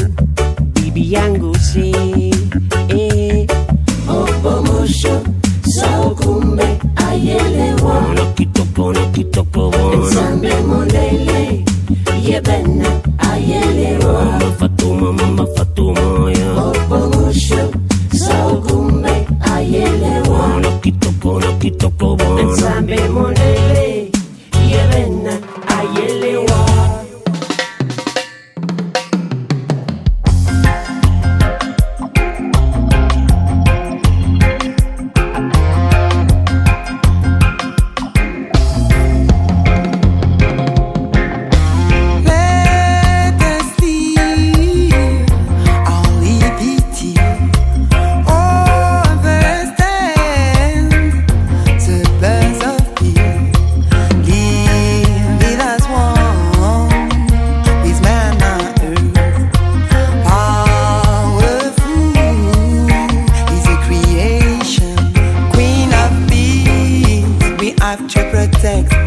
Have 67.91 68.07
to 68.07 68.23
protect 68.31 69.01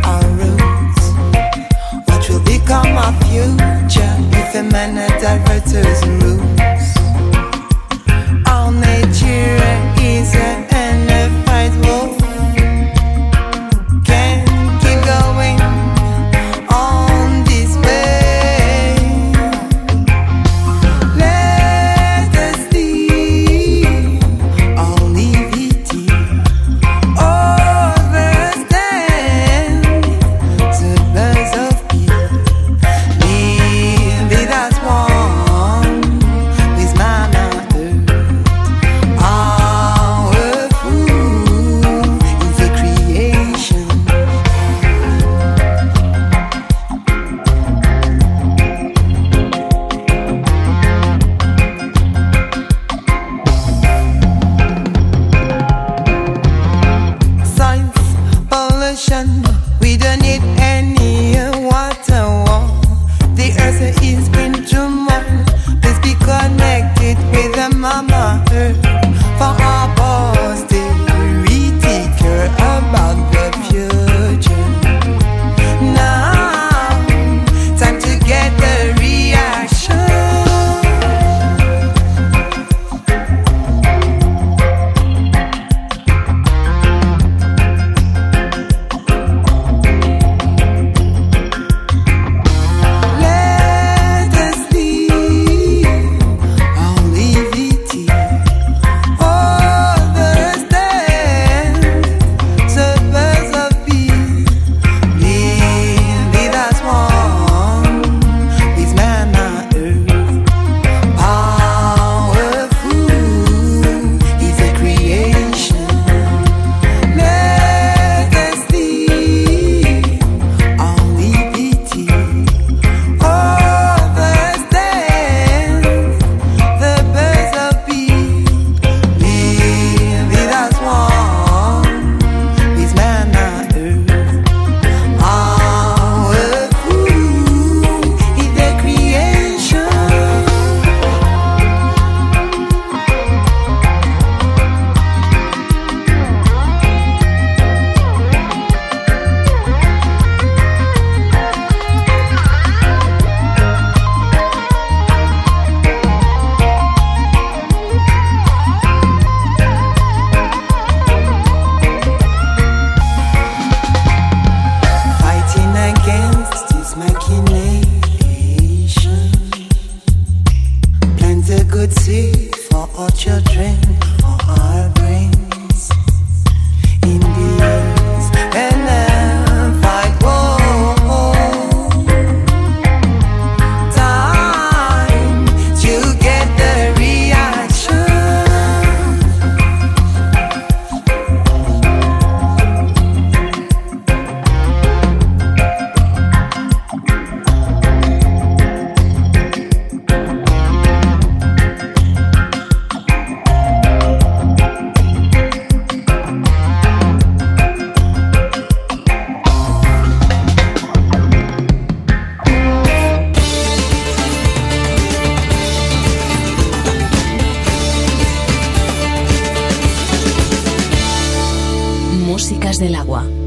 Músicas 222.55 222.79
del 222.79 222.95
agua. 222.95 223.44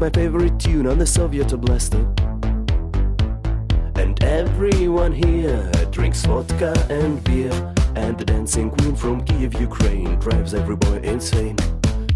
My 0.00 0.10
favorite 0.10 0.60
tune 0.60 0.86
on 0.86 0.98
the 0.98 1.06
Soviet 1.06 1.48
blaster. 1.60 1.98
And 3.96 4.22
everyone 4.22 5.10
here 5.10 5.68
drinks 5.90 6.24
vodka 6.24 6.72
and 6.88 7.22
beer. 7.24 7.50
And 7.96 8.16
the 8.16 8.24
dancing 8.24 8.70
queen 8.70 8.94
from 8.94 9.24
Kiev, 9.24 9.60
Ukraine 9.60 10.14
drives 10.20 10.54
every 10.54 10.76
boy 10.76 10.98
insane. 10.98 11.56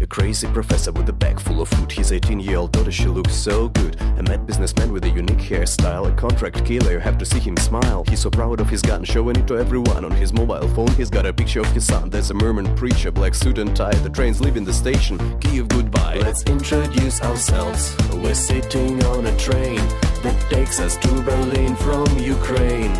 A 0.03 0.05
crazy 0.05 0.47
professor 0.47 0.91
with 0.91 1.07
a 1.07 1.13
bag 1.13 1.39
full 1.39 1.61
of 1.61 1.69
food. 1.69 1.89
His 1.89 2.11
18 2.11 2.41
year 2.41 2.57
old 2.57 2.73
daughter, 2.73 2.91
she 2.91 3.05
looks 3.05 3.33
so 3.33 3.69
good. 3.69 3.95
A 4.17 4.23
mad 4.23 4.45
businessman 4.45 4.91
with 4.91 5.05
a 5.05 5.09
unique 5.09 5.37
hairstyle. 5.37 6.11
A 6.11 6.15
contract 6.17 6.65
killer, 6.65 6.91
you 6.91 6.99
have 6.99 7.17
to 7.19 7.25
see 7.25 7.39
him 7.39 7.55
smile. 7.55 8.03
He's 8.09 8.19
so 8.19 8.29
proud 8.29 8.59
of 8.59 8.67
his 8.69 8.81
gun, 8.81 9.05
showing 9.05 9.37
it 9.37 9.47
to 9.47 9.57
everyone. 9.57 10.03
On 10.03 10.11
his 10.11 10.33
mobile 10.33 10.67
phone, 10.75 10.89
he's 10.95 11.09
got 11.09 11.25
a 11.25 11.31
picture 11.31 11.61
of 11.61 11.67
his 11.67 11.87
son. 11.87 12.09
There's 12.09 12.31
a 12.31 12.33
Mormon 12.33 12.75
preacher, 12.75 13.11
black 13.11 13.33
suit 13.33 13.57
and 13.59 13.73
tie. 13.73 13.93
The 13.93 14.09
train's 14.09 14.41
leaving 14.41 14.65
the 14.65 14.73
station. 14.73 15.17
Kiev, 15.39 15.69
goodbye. 15.69 16.17
Let's 16.17 16.43
introduce 16.43 17.21
ourselves. 17.21 17.95
We're 18.11 18.33
sitting 18.33 19.01
on 19.05 19.25
a 19.25 19.37
train 19.37 19.77
that 20.23 20.47
takes 20.49 20.81
us 20.81 20.97
to 20.97 21.21
Berlin 21.21 21.77
from 21.77 22.19
Ukraine. 22.19 22.91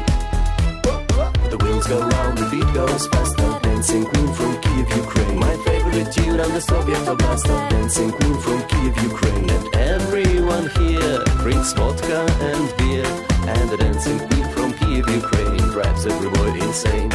The 1.51 1.57
wheels 1.61 1.85
go 1.85 1.99
round, 1.99 2.37
the 2.37 2.49
beat 2.49 2.73
goes 2.73 3.07
faster. 3.07 3.52
Dancing 3.84 4.05
queen 4.05 4.34
from 4.34 4.61
Kiev, 4.61 4.95
Ukraine. 4.95 5.39
My 5.39 5.57
favorite 5.57 6.09
tune 6.13 6.39
on 6.39 6.53
the 6.53 6.61
Soviet 6.61 7.17
blaster. 7.17 7.49
Dancing 7.69 8.11
queen 8.13 8.38
from 8.39 8.63
Kiev, 8.69 8.95
Ukraine. 9.03 9.49
And 9.49 9.75
everyone 9.75 10.69
here 10.69 11.19
drinks 11.43 11.73
vodka 11.73 12.21
and 12.39 12.77
beer. 12.77 13.05
And 13.45 13.69
the 13.69 13.75
dancing 13.75 14.19
queen 14.19 14.47
from 14.53 14.71
Kiev, 14.75 15.09
Ukraine 15.09 15.57
drives 15.75 16.05
every 16.05 16.29
boy 16.29 16.65
insane. 16.65 17.11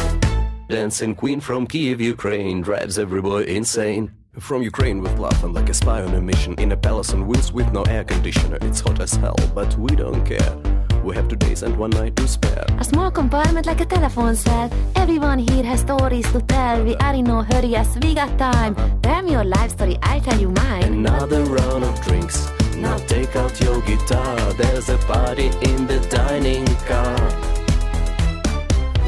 Dancing 0.67 1.15
queen 1.15 1.39
from 1.39 1.65
Kiev, 1.65 1.99
Ukraine 1.99 2.61
drives 2.61 2.99
every 2.99 3.23
boy 3.23 3.45
insane. 3.45 4.11
From 4.37 4.61
Ukraine 4.61 5.01
with 5.01 5.17
love 5.17 5.43
and 5.43 5.55
like 5.55 5.69
a 5.69 5.73
spy 5.73 6.03
on 6.03 6.13
a 6.13 6.21
mission 6.21 6.53
in 6.59 6.71
a 6.71 6.77
palace 6.77 7.11
on 7.15 7.25
wheels 7.25 7.51
with 7.51 7.73
no 7.73 7.81
air 7.85 8.03
conditioner. 8.03 8.59
It's 8.61 8.81
hot 8.81 8.99
as 9.01 9.13
hell, 9.13 9.39
but 9.55 9.75
we 9.75 9.95
don't 9.95 10.23
care. 10.23 10.68
We 11.03 11.15
have 11.15 11.27
two 11.27 11.35
days 11.35 11.63
and 11.63 11.77
one 11.77 11.91
night 11.91 12.15
to 12.17 12.27
spare. 12.27 12.65
A 12.77 12.83
small 12.83 13.09
compartment 13.11 13.65
like 13.65 13.81
a 13.81 13.85
telephone 13.85 14.35
cell. 14.35 14.69
Everyone 14.95 15.39
here 15.39 15.63
has 15.63 15.81
stories 15.81 16.29
to 16.31 16.41
tell. 16.41 16.83
We 16.83 16.95
are 16.97 17.13
in 17.13 17.25
no 17.25 17.41
hurry, 17.41 17.67
yes, 17.67 17.97
we 18.01 18.13
got 18.13 18.37
time. 18.37 18.75
Tell 19.01 19.21
me 19.21 19.31
your 19.31 19.43
life 19.43 19.71
story, 19.71 19.97
I'll 20.03 20.21
tell 20.21 20.39
you 20.39 20.49
mine. 20.49 20.83
Another 20.83 21.43
round 21.43 21.83
of 21.83 22.01
drinks. 22.01 22.49
Now 22.75 22.97
take 22.97 23.35
out 23.35 23.59
your 23.59 23.81
guitar. 23.81 24.37
There's 24.53 24.89
a 24.89 24.97
party 24.99 25.47
in 25.47 25.87
the 25.87 25.99
dining 26.09 26.65
car. 26.87 27.17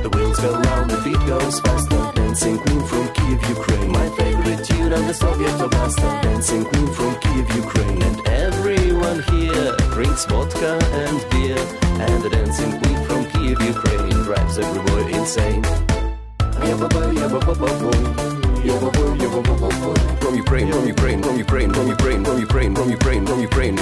The 0.01 0.09
wheels 0.09 0.39
go 0.39 0.53
round, 0.59 0.89
the 0.89 0.99
beat 1.03 1.21
goes 1.27 1.59
faster. 1.59 2.11
Dancing 2.15 2.57
queen 2.57 2.83
from 2.85 3.07
Kiev, 3.13 3.49
Ukraine. 3.49 3.91
My 3.91 4.09
favorite 4.17 4.65
tune 4.65 4.91
on 4.91 5.07
the 5.07 5.13
Soviet 5.13 5.69
blaster. 5.69 6.19
Dancing 6.23 6.65
queen 6.65 6.87
from 6.93 7.19
Kiev, 7.19 7.55
Ukraine. 7.55 8.01
And 8.01 8.27
everyone 9.03 9.39
here 9.39 9.75
drinks 9.93 10.25
vodka 10.25 10.79
and 10.93 11.29
beer. 11.31 11.57
And 11.99 12.23
the 12.23 12.29
dancing 12.29 12.79
queen 12.79 13.03
from 13.05 13.25
Kiev, 13.31 13.61
Ukraine 13.61 14.23
drives 14.23 14.57
every 14.57 14.81
boy 14.83 15.07
insane. 15.17 15.63
From 20.19 20.35
Ukraine, 20.35 20.71
from 20.71 20.87
Ukraine, 20.87 21.23
from 21.23 21.37
Ukraine, 21.37 21.73
from 21.73 21.87
Ukraine, 21.87 22.23
from 22.23 22.39
Ukraine, 22.39 22.75
from 22.75 22.89
Ukraine, 22.89 23.25
from 23.25 23.41
Ukraine. 23.41 23.77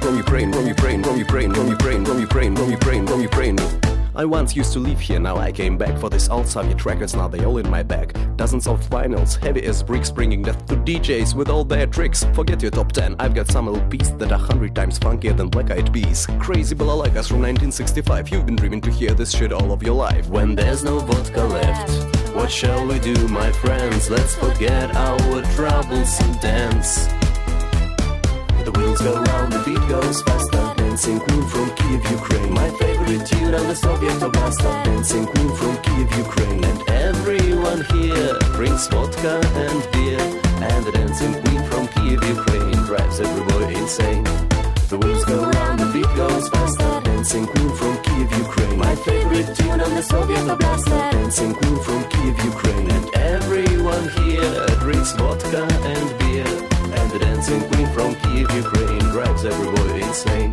From 0.00 0.16
Ukraine, 0.16 0.52
from 0.52 0.66
Ukraine, 0.66 1.02
from 1.02 1.16
Ukraine, 1.18 1.54
from 1.54 1.68
Ukraine, 1.68 2.04
from 2.04 2.20
Ukraine, 2.20 2.56
from 2.56 2.70
Ukraine, 2.70 3.06
from 3.06 3.20
Ukraine. 3.22 3.87
I 4.18 4.24
once 4.24 4.56
used 4.56 4.72
to 4.72 4.80
live 4.80 4.98
here, 4.98 5.20
now 5.20 5.36
I 5.36 5.52
came 5.52 5.78
back 5.78 5.96
for 5.96 6.10
this 6.10 6.28
old 6.28 6.48
Soviet 6.48 6.84
records, 6.84 7.14
now 7.14 7.28
they 7.28 7.44
all 7.44 7.58
in 7.58 7.70
my 7.70 7.84
bag. 7.84 8.18
Dozens 8.36 8.66
of 8.66 8.80
vinyls, 8.90 9.36
heavy 9.36 9.62
as 9.62 9.80
bricks, 9.80 10.10
bringing 10.10 10.42
death 10.42 10.66
to 10.66 10.74
DJs 10.74 11.36
with 11.36 11.48
all 11.48 11.62
their 11.62 11.86
tricks. 11.86 12.24
Forget 12.34 12.60
your 12.60 12.72
top 12.72 12.90
10, 12.90 13.14
I've 13.20 13.32
got 13.32 13.48
some 13.48 13.68
LPs 13.68 14.18
that 14.18 14.32
are 14.32 14.38
hundred 14.38 14.74
times 14.74 14.98
funkier 14.98 15.36
than 15.36 15.48
Black 15.48 15.70
Eyed 15.70 15.92
Peas. 15.92 16.26
Crazy 16.40 16.74
balalaikas 16.74 17.28
from 17.28 17.42
1965, 17.42 18.30
you've 18.30 18.44
been 18.44 18.56
dreaming 18.56 18.80
to 18.80 18.90
hear 18.90 19.14
this 19.14 19.30
shit 19.30 19.52
all 19.52 19.70
of 19.70 19.84
your 19.84 19.94
life. 19.94 20.26
When 20.26 20.56
there's 20.56 20.82
no 20.82 20.98
vodka 20.98 21.44
left, 21.44 22.34
what 22.34 22.50
shall 22.50 22.84
we 22.88 22.98
do, 22.98 23.14
my 23.28 23.52
friends? 23.52 24.10
Let's 24.10 24.34
forget 24.34 24.96
our 24.96 25.42
troubles 25.54 26.20
and 26.22 26.40
dance. 26.40 27.06
The 28.64 28.72
wheels 28.74 29.00
go 29.00 29.22
round, 29.22 29.52
the 29.52 29.62
beat 29.64 29.88
goes 29.88 30.22
faster. 30.22 30.67
Dancing 30.98 31.20
queen 31.20 31.46
from 31.46 31.70
Kiev, 31.76 32.10
Ukraine. 32.10 32.52
My 32.52 32.70
favorite 32.70 33.24
tune 33.24 33.54
on 33.54 33.68
the 33.68 33.76
Soviet 33.76 34.18
blaster. 34.32 34.64
Dancing 34.82 35.26
queen 35.26 35.54
from 35.54 35.76
Kiev, 35.76 36.10
Ukraine. 36.18 36.64
And 36.64 36.88
everyone 36.90 37.84
here 37.94 38.36
drinks 38.56 38.88
vodka 38.88 39.38
and 39.62 39.78
beer. 39.92 40.18
And 40.58 40.84
the 40.84 40.90
dancing 40.90 41.34
queen 41.40 41.62
from 41.70 41.86
Kiev, 41.94 42.18
Ukraine 42.24 42.82
drives 42.82 43.20
every 43.20 43.44
boy 43.46 43.72
insane. 43.78 44.24
The 44.90 44.98
wheels 44.98 45.24
go 45.24 45.48
round, 45.48 45.78
the 45.78 45.86
beat 45.94 46.10
goes 46.16 46.48
faster. 46.48 47.00
Dancing 47.04 47.46
queen 47.46 47.70
from 47.76 47.94
Kiev, 48.02 48.32
Ukraine. 48.36 48.76
My 48.76 48.96
favorite 48.96 49.54
tune 49.54 49.80
on 49.80 49.94
the 49.94 50.02
Soviet 50.02 50.58
blaster. 50.58 50.98
Dancing 51.14 51.54
queen 51.54 51.78
from 51.78 52.02
Kiev, 52.10 52.44
Ukraine. 52.44 52.90
And 52.90 53.14
everyone 53.14 54.08
here 54.18 54.66
drinks 54.82 55.12
vodka 55.12 55.62
and 55.62 56.18
beer. 56.18 56.50
And 56.98 57.08
the 57.12 57.20
dancing 57.20 57.62
queen 57.70 57.86
from 57.94 58.16
Kiev, 58.16 58.50
Ukraine 58.50 59.06
drives 59.14 59.44
every 59.44 59.70
boy 59.76 60.02
insane. 60.02 60.52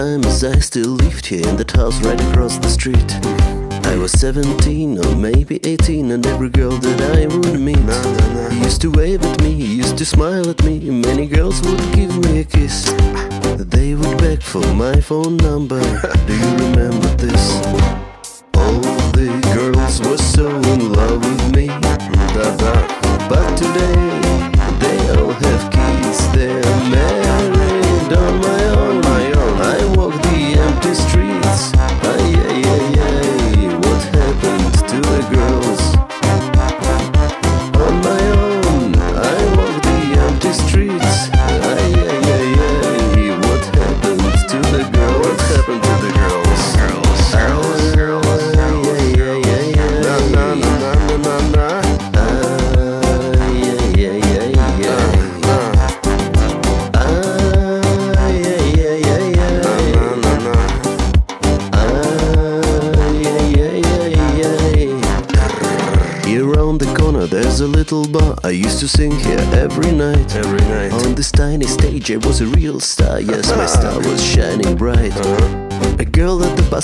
Time 0.00 0.24
as 0.24 0.42
I 0.44 0.58
still 0.60 0.92
lived 0.92 1.26
here 1.26 1.46
in 1.46 1.56
that 1.56 1.72
house 1.72 2.00
right 2.00 2.18
across 2.28 2.56
the 2.56 2.70
street? 2.70 3.10
I 3.92 3.98
was 3.98 4.12
17 4.12 4.98
or 5.04 5.14
maybe 5.14 5.60
18 5.62 6.12
and 6.12 6.26
every 6.26 6.48
girl 6.48 6.70
that 6.70 7.00
I 7.18 7.26
would 7.26 7.60
meet 7.60 7.84
Used 8.64 8.80
to 8.80 8.90
wave 8.90 9.22
at 9.22 9.42
me, 9.42 9.52
used 9.52 9.98
to 9.98 10.06
smile 10.06 10.48
at 10.48 10.64
me 10.64 10.78
Many 10.88 11.26
girls 11.26 11.60
would 11.60 11.82
give 11.92 12.16
me 12.24 12.40
a 12.40 12.44
kiss 12.44 12.84
They 13.74 13.94
would 13.94 14.16
beg 14.16 14.42
for 14.42 14.66
my 14.72 14.98
phone 15.02 15.36
number 15.36 15.80
Do 16.26 16.34
you 16.34 16.50
remember 16.64 17.08
this? 17.16 17.59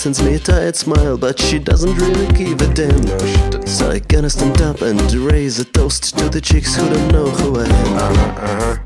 since 0.07 0.23
me 0.23 0.39
tired 0.39 0.77
smile, 0.77 1.19
but 1.19 1.37
she 1.37 1.59
doesn't 1.59 1.97
really 1.97 2.33
give 2.33 2.61
a 2.61 2.73
damn. 2.75 3.01
No, 3.07 3.65
so 3.65 3.91
I 3.91 3.99
gotta 3.99 4.31
stand 4.31 4.63
up 4.63 4.81
and 4.81 5.01
raise 5.15 5.59
a 5.59 5.65
toast 5.65 6.17
to 6.19 6.29
the 6.29 6.41
chicks 6.41 6.77
who 6.77 6.89
don't 6.89 7.11
know 7.11 7.27
who 7.27 7.59
I 7.59 7.65
am. 7.65 7.97
Uh 7.97 8.13
-huh, 8.13 8.45
uh 8.45 8.61
-huh. 8.61 8.86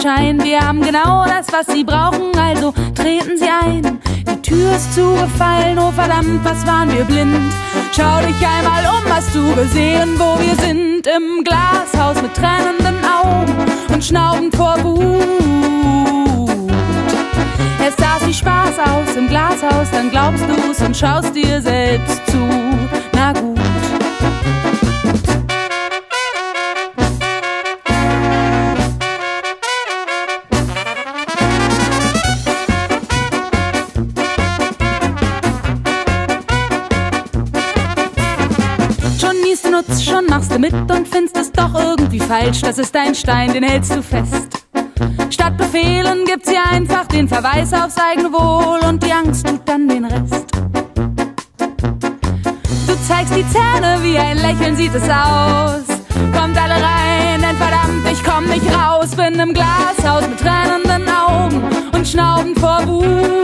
Sonnenschein. 0.00 0.42
Wir 0.42 0.60
haben 0.60 0.80
genau 0.80 1.24
das, 1.26 1.46
was 1.52 1.66
sie 1.66 1.84
brauchen, 1.84 2.36
also 2.38 2.72
treten 2.94 3.36
sie 3.36 3.48
ein. 3.48 4.00
Die 4.28 4.42
Tür 4.42 4.74
ist 4.74 4.94
zugefallen, 4.94 5.78
oh 5.78 5.90
verdammt, 5.90 6.44
was 6.44 6.66
waren 6.66 6.90
wir 6.90 7.04
blind. 7.04 7.52
Schau 7.94 8.20
dich 8.20 8.36
einmal 8.46 8.84
um, 8.84 9.12
hast 9.12 9.34
du 9.34 9.54
gesehen, 9.54 10.18
wo 10.18 10.38
wir 10.40 10.54
sind. 10.64 11.06
Im 11.06 11.44
Glashaus 11.44 12.20
mit 12.22 12.34
tränenden 12.34 13.04
Augen 13.04 13.54
und 13.92 14.04
schnaubend 14.04 14.54
vor 14.54 14.76
Wut. 14.82 15.20
Es 17.86 17.96
sah 17.96 18.26
wie 18.26 18.34
Spaß 18.34 18.78
aus 18.78 19.16
im 19.16 19.28
Glashaus, 19.28 19.90
dann 19.92 20.10
glaubst 20.10 20.44
du's 20.44 20.80
und 20.80 20.96
schaust 20.96 21.34
dir 21.34 21.60
selbst 21.60 22.20
zu. 22.26 22.59
Schon 39.70 39.78
niest 39.78 39.88
du 39.88 39.92
Nutz, 39.92 40.02
schon 40.02 40.26
machst 40.26 40.52
du 40.52 40.58
mit 40.58 40.72
und 40.72 41.06
findest 41.06 41.36
es 41.36 41.52
doch 41.52 41.74
irgendwie 41.74 42.18
falsch. 42.18 42.60
Das 42.62 42.78
ist 42.78 42.94
dein 42.94 43.14
Stein, 43.14 43.52
den 43.52 43.62
hältst 43.62 43.94
du 43.94 44.02
fest. 44.02 44.48
Statt 45.30 45.56
Befehlen 45.56 46.24
gibt's 46.26 46.50
hier 46.50 46.64
einfach 46.64 47.06
den 47.06 47.28
Verweis 47.28 47.72
aufs 47.72 47.96
eigene 47.96 48.32
Wohl 48.32 48.80
und 48.88 49.02
die 49.02 49.12
Angst 49.12 49.46
tut 49.46 49.60
dann 49.66 49.88
den 49.88 50.04
Rest. 50.04 50.46
Du 52.86 52.96
zeigst 53.06 53.34
die 53.36 53.46
Zähne, 53.48 53.98
wie 54.02 54.18
ein 54.18 54.38
Lächeln 54.38 54.76
sieht 54.76 54.94
es 54.94 55.04
aus. 55.04 55.86
Kommt 56.32 56.58
alle 56.58 56.74
rein, 56.74 57.40
denn 57.40 57.56
verdammt, 57.56 58.06
ich 58.10 58.24
komm 58.24 58.46
nicht 58.46 58.66
raus. 58.74 59.10
Bin 59.14 59.38
im 59.38 59.54
Glashaus 59.54 60.26
mit 60.28 60.40
tränenden 60.40 61.08
Augen 61.08 61.62
und 61.92 62.08
schnaubend 62.08 62.58
vor 62.58 62.86
Wut. 62.86 63.40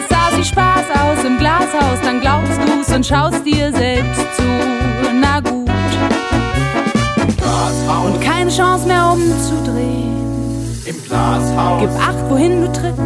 Es 0.00 0.08
sah 0.08 0.36
wie 0.36 0.44
Spaß 0.44 0.86
aus 0.94 1.24
im 1.24 1.38
Glashaus, 1.38 2.00
dann 2.02 2.20
glaubst 2.20 2.58
du's 2.66 2.94
und 2.94 3.04
schaust 3.04 3.44
dir 3.44 3.70
selbst 3.72 4.20
zu. 4.36 4.42
Na 5.20 5.40
gut. 5.40 5.68
Und 8.04 8.20
keine 8.22 8.50
Chance 8.50 8.86
mehr 8.86 9.10
umzudrehen. 9.12 10.80
Im 10.86 11.04
Glashaus. 11.04 11.80
Gib 11.80 11.90
acht, 12.00 12.30
wohin 12.30 12.62
du 12.62 12.72
trittst. 12.72 12.98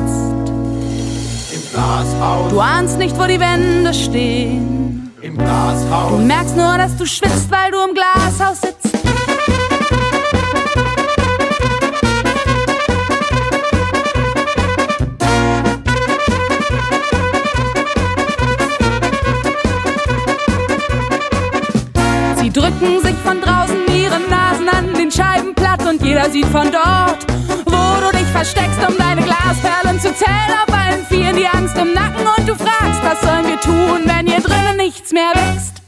Im 1.52 1.62
Glashaus. 1.72 2.50
Du 2.50 2.60
ahnst 2.60 2.98
nicht, 2.98 3.18
wo 3.18 3.24
die 3.24 3.40
Wände 3.40 3.92
stehen. 3.92 5.10
Im 5.20 5.36
Glashaus. 5.36 6.10
Du 6.10 6.18
merkst 6.18 6.56
nur, 6.56 6.78
dass 6.78 6.96
du 6.96 7.06
schwitzt, 7.06 7.50
weil 7.50 7.72
du 7.72 7.78
im 7.88 7.94
Glashaus 7.94 8.60
sitzt. 8.60 8.93
Drücken 22.54 23.00
sich 23.00 23.16
von 23.24 23.40
draußen 23.40 23.76
ihre 23.88 24.20
Nasen 24.30 24.68
an 24.68 24.94
den 24.94 25.10
Scheiben 25.10 25.54
platt 25.54 25.84
und 25.86 26.00
jeder 26.02 26.30
sieht 26.30 26.46
von 26.46 26.70
dort, 26.70 27.26
wo 27.66 28.06
du 28.06 28.16
dich 28.16 28.28
versteckst, 28.28 28.78
um 28.88 28.96
deine 28.96 29.22
Glasperlen 29.22 30.00
zu 30.00 30.14
zählen. 30.14 30.54
Auf 30.66 30.72
allen 30.72 31.04
Vieren 31.06 31.36
die 31.36 31.48
Angst 31.48 31.76
im 31.76 31.92
Nacken 31.92 32.26
und 32.38 32.48
du 32.48 32.54
fragst, 32.54 33.02
was 33.02 33.20
sollen 33.20 33.46
wir 33.48 33.60
tun, 33.60 34.02
wenn 34.06 34.26
hier 34.26 34.40
drinnen 34.40 34.76
nichts 34.76 35.12
mehr 35.12 35.32
wächst? 35.34 35.83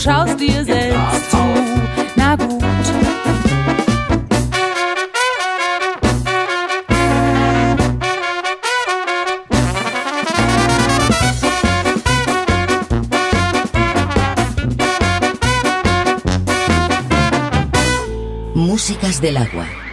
Schaust 0.00 0.38
dir 0.38 0.64
selbst. 0.64 1.32
Na 2.16 2.36
gut. 2.36 2.64
Músicas 18.54 19.20
del 19.20 19.36
agua. 19.36 19.85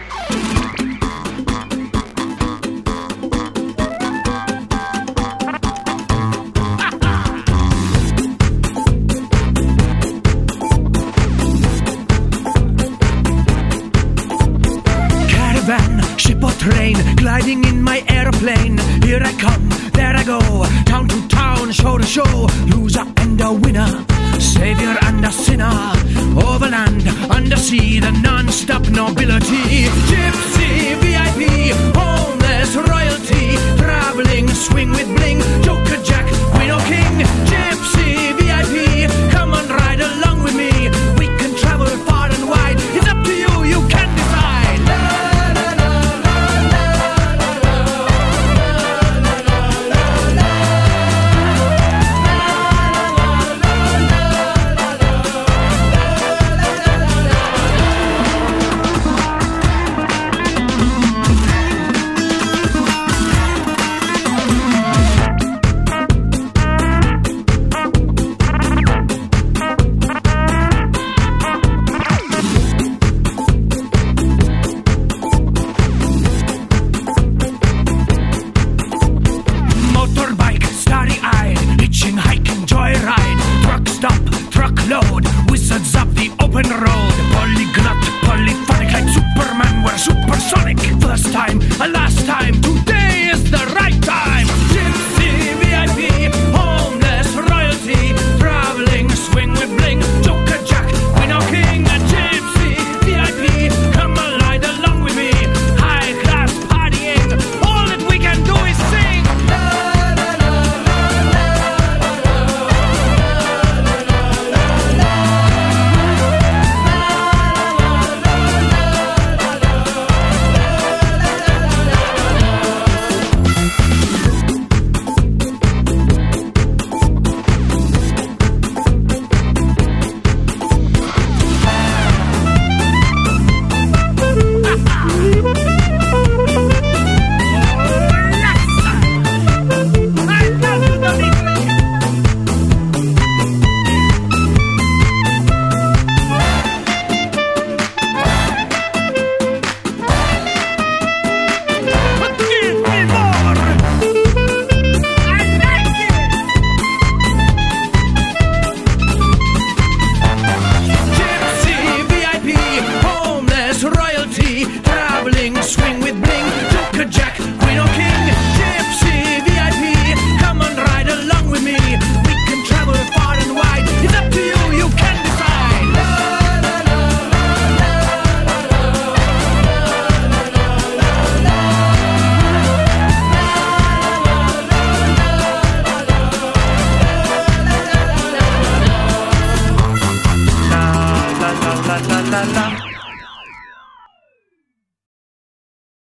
load. 84.88 85.24
Wizards 85.50 85.94
up 85.94 86.08
the 86.14 86.30
open 86.40 86.68
road. 86.68 87.14
Polyglot, 87.32 88.00
polyphonic, 88.24 88.92
like 88.92 89.08
Superman, 89.08 89.82
we're 89.84 89.98
supersonic. 89.98 90.78
First 91.00 91.32
time 91.32 91.60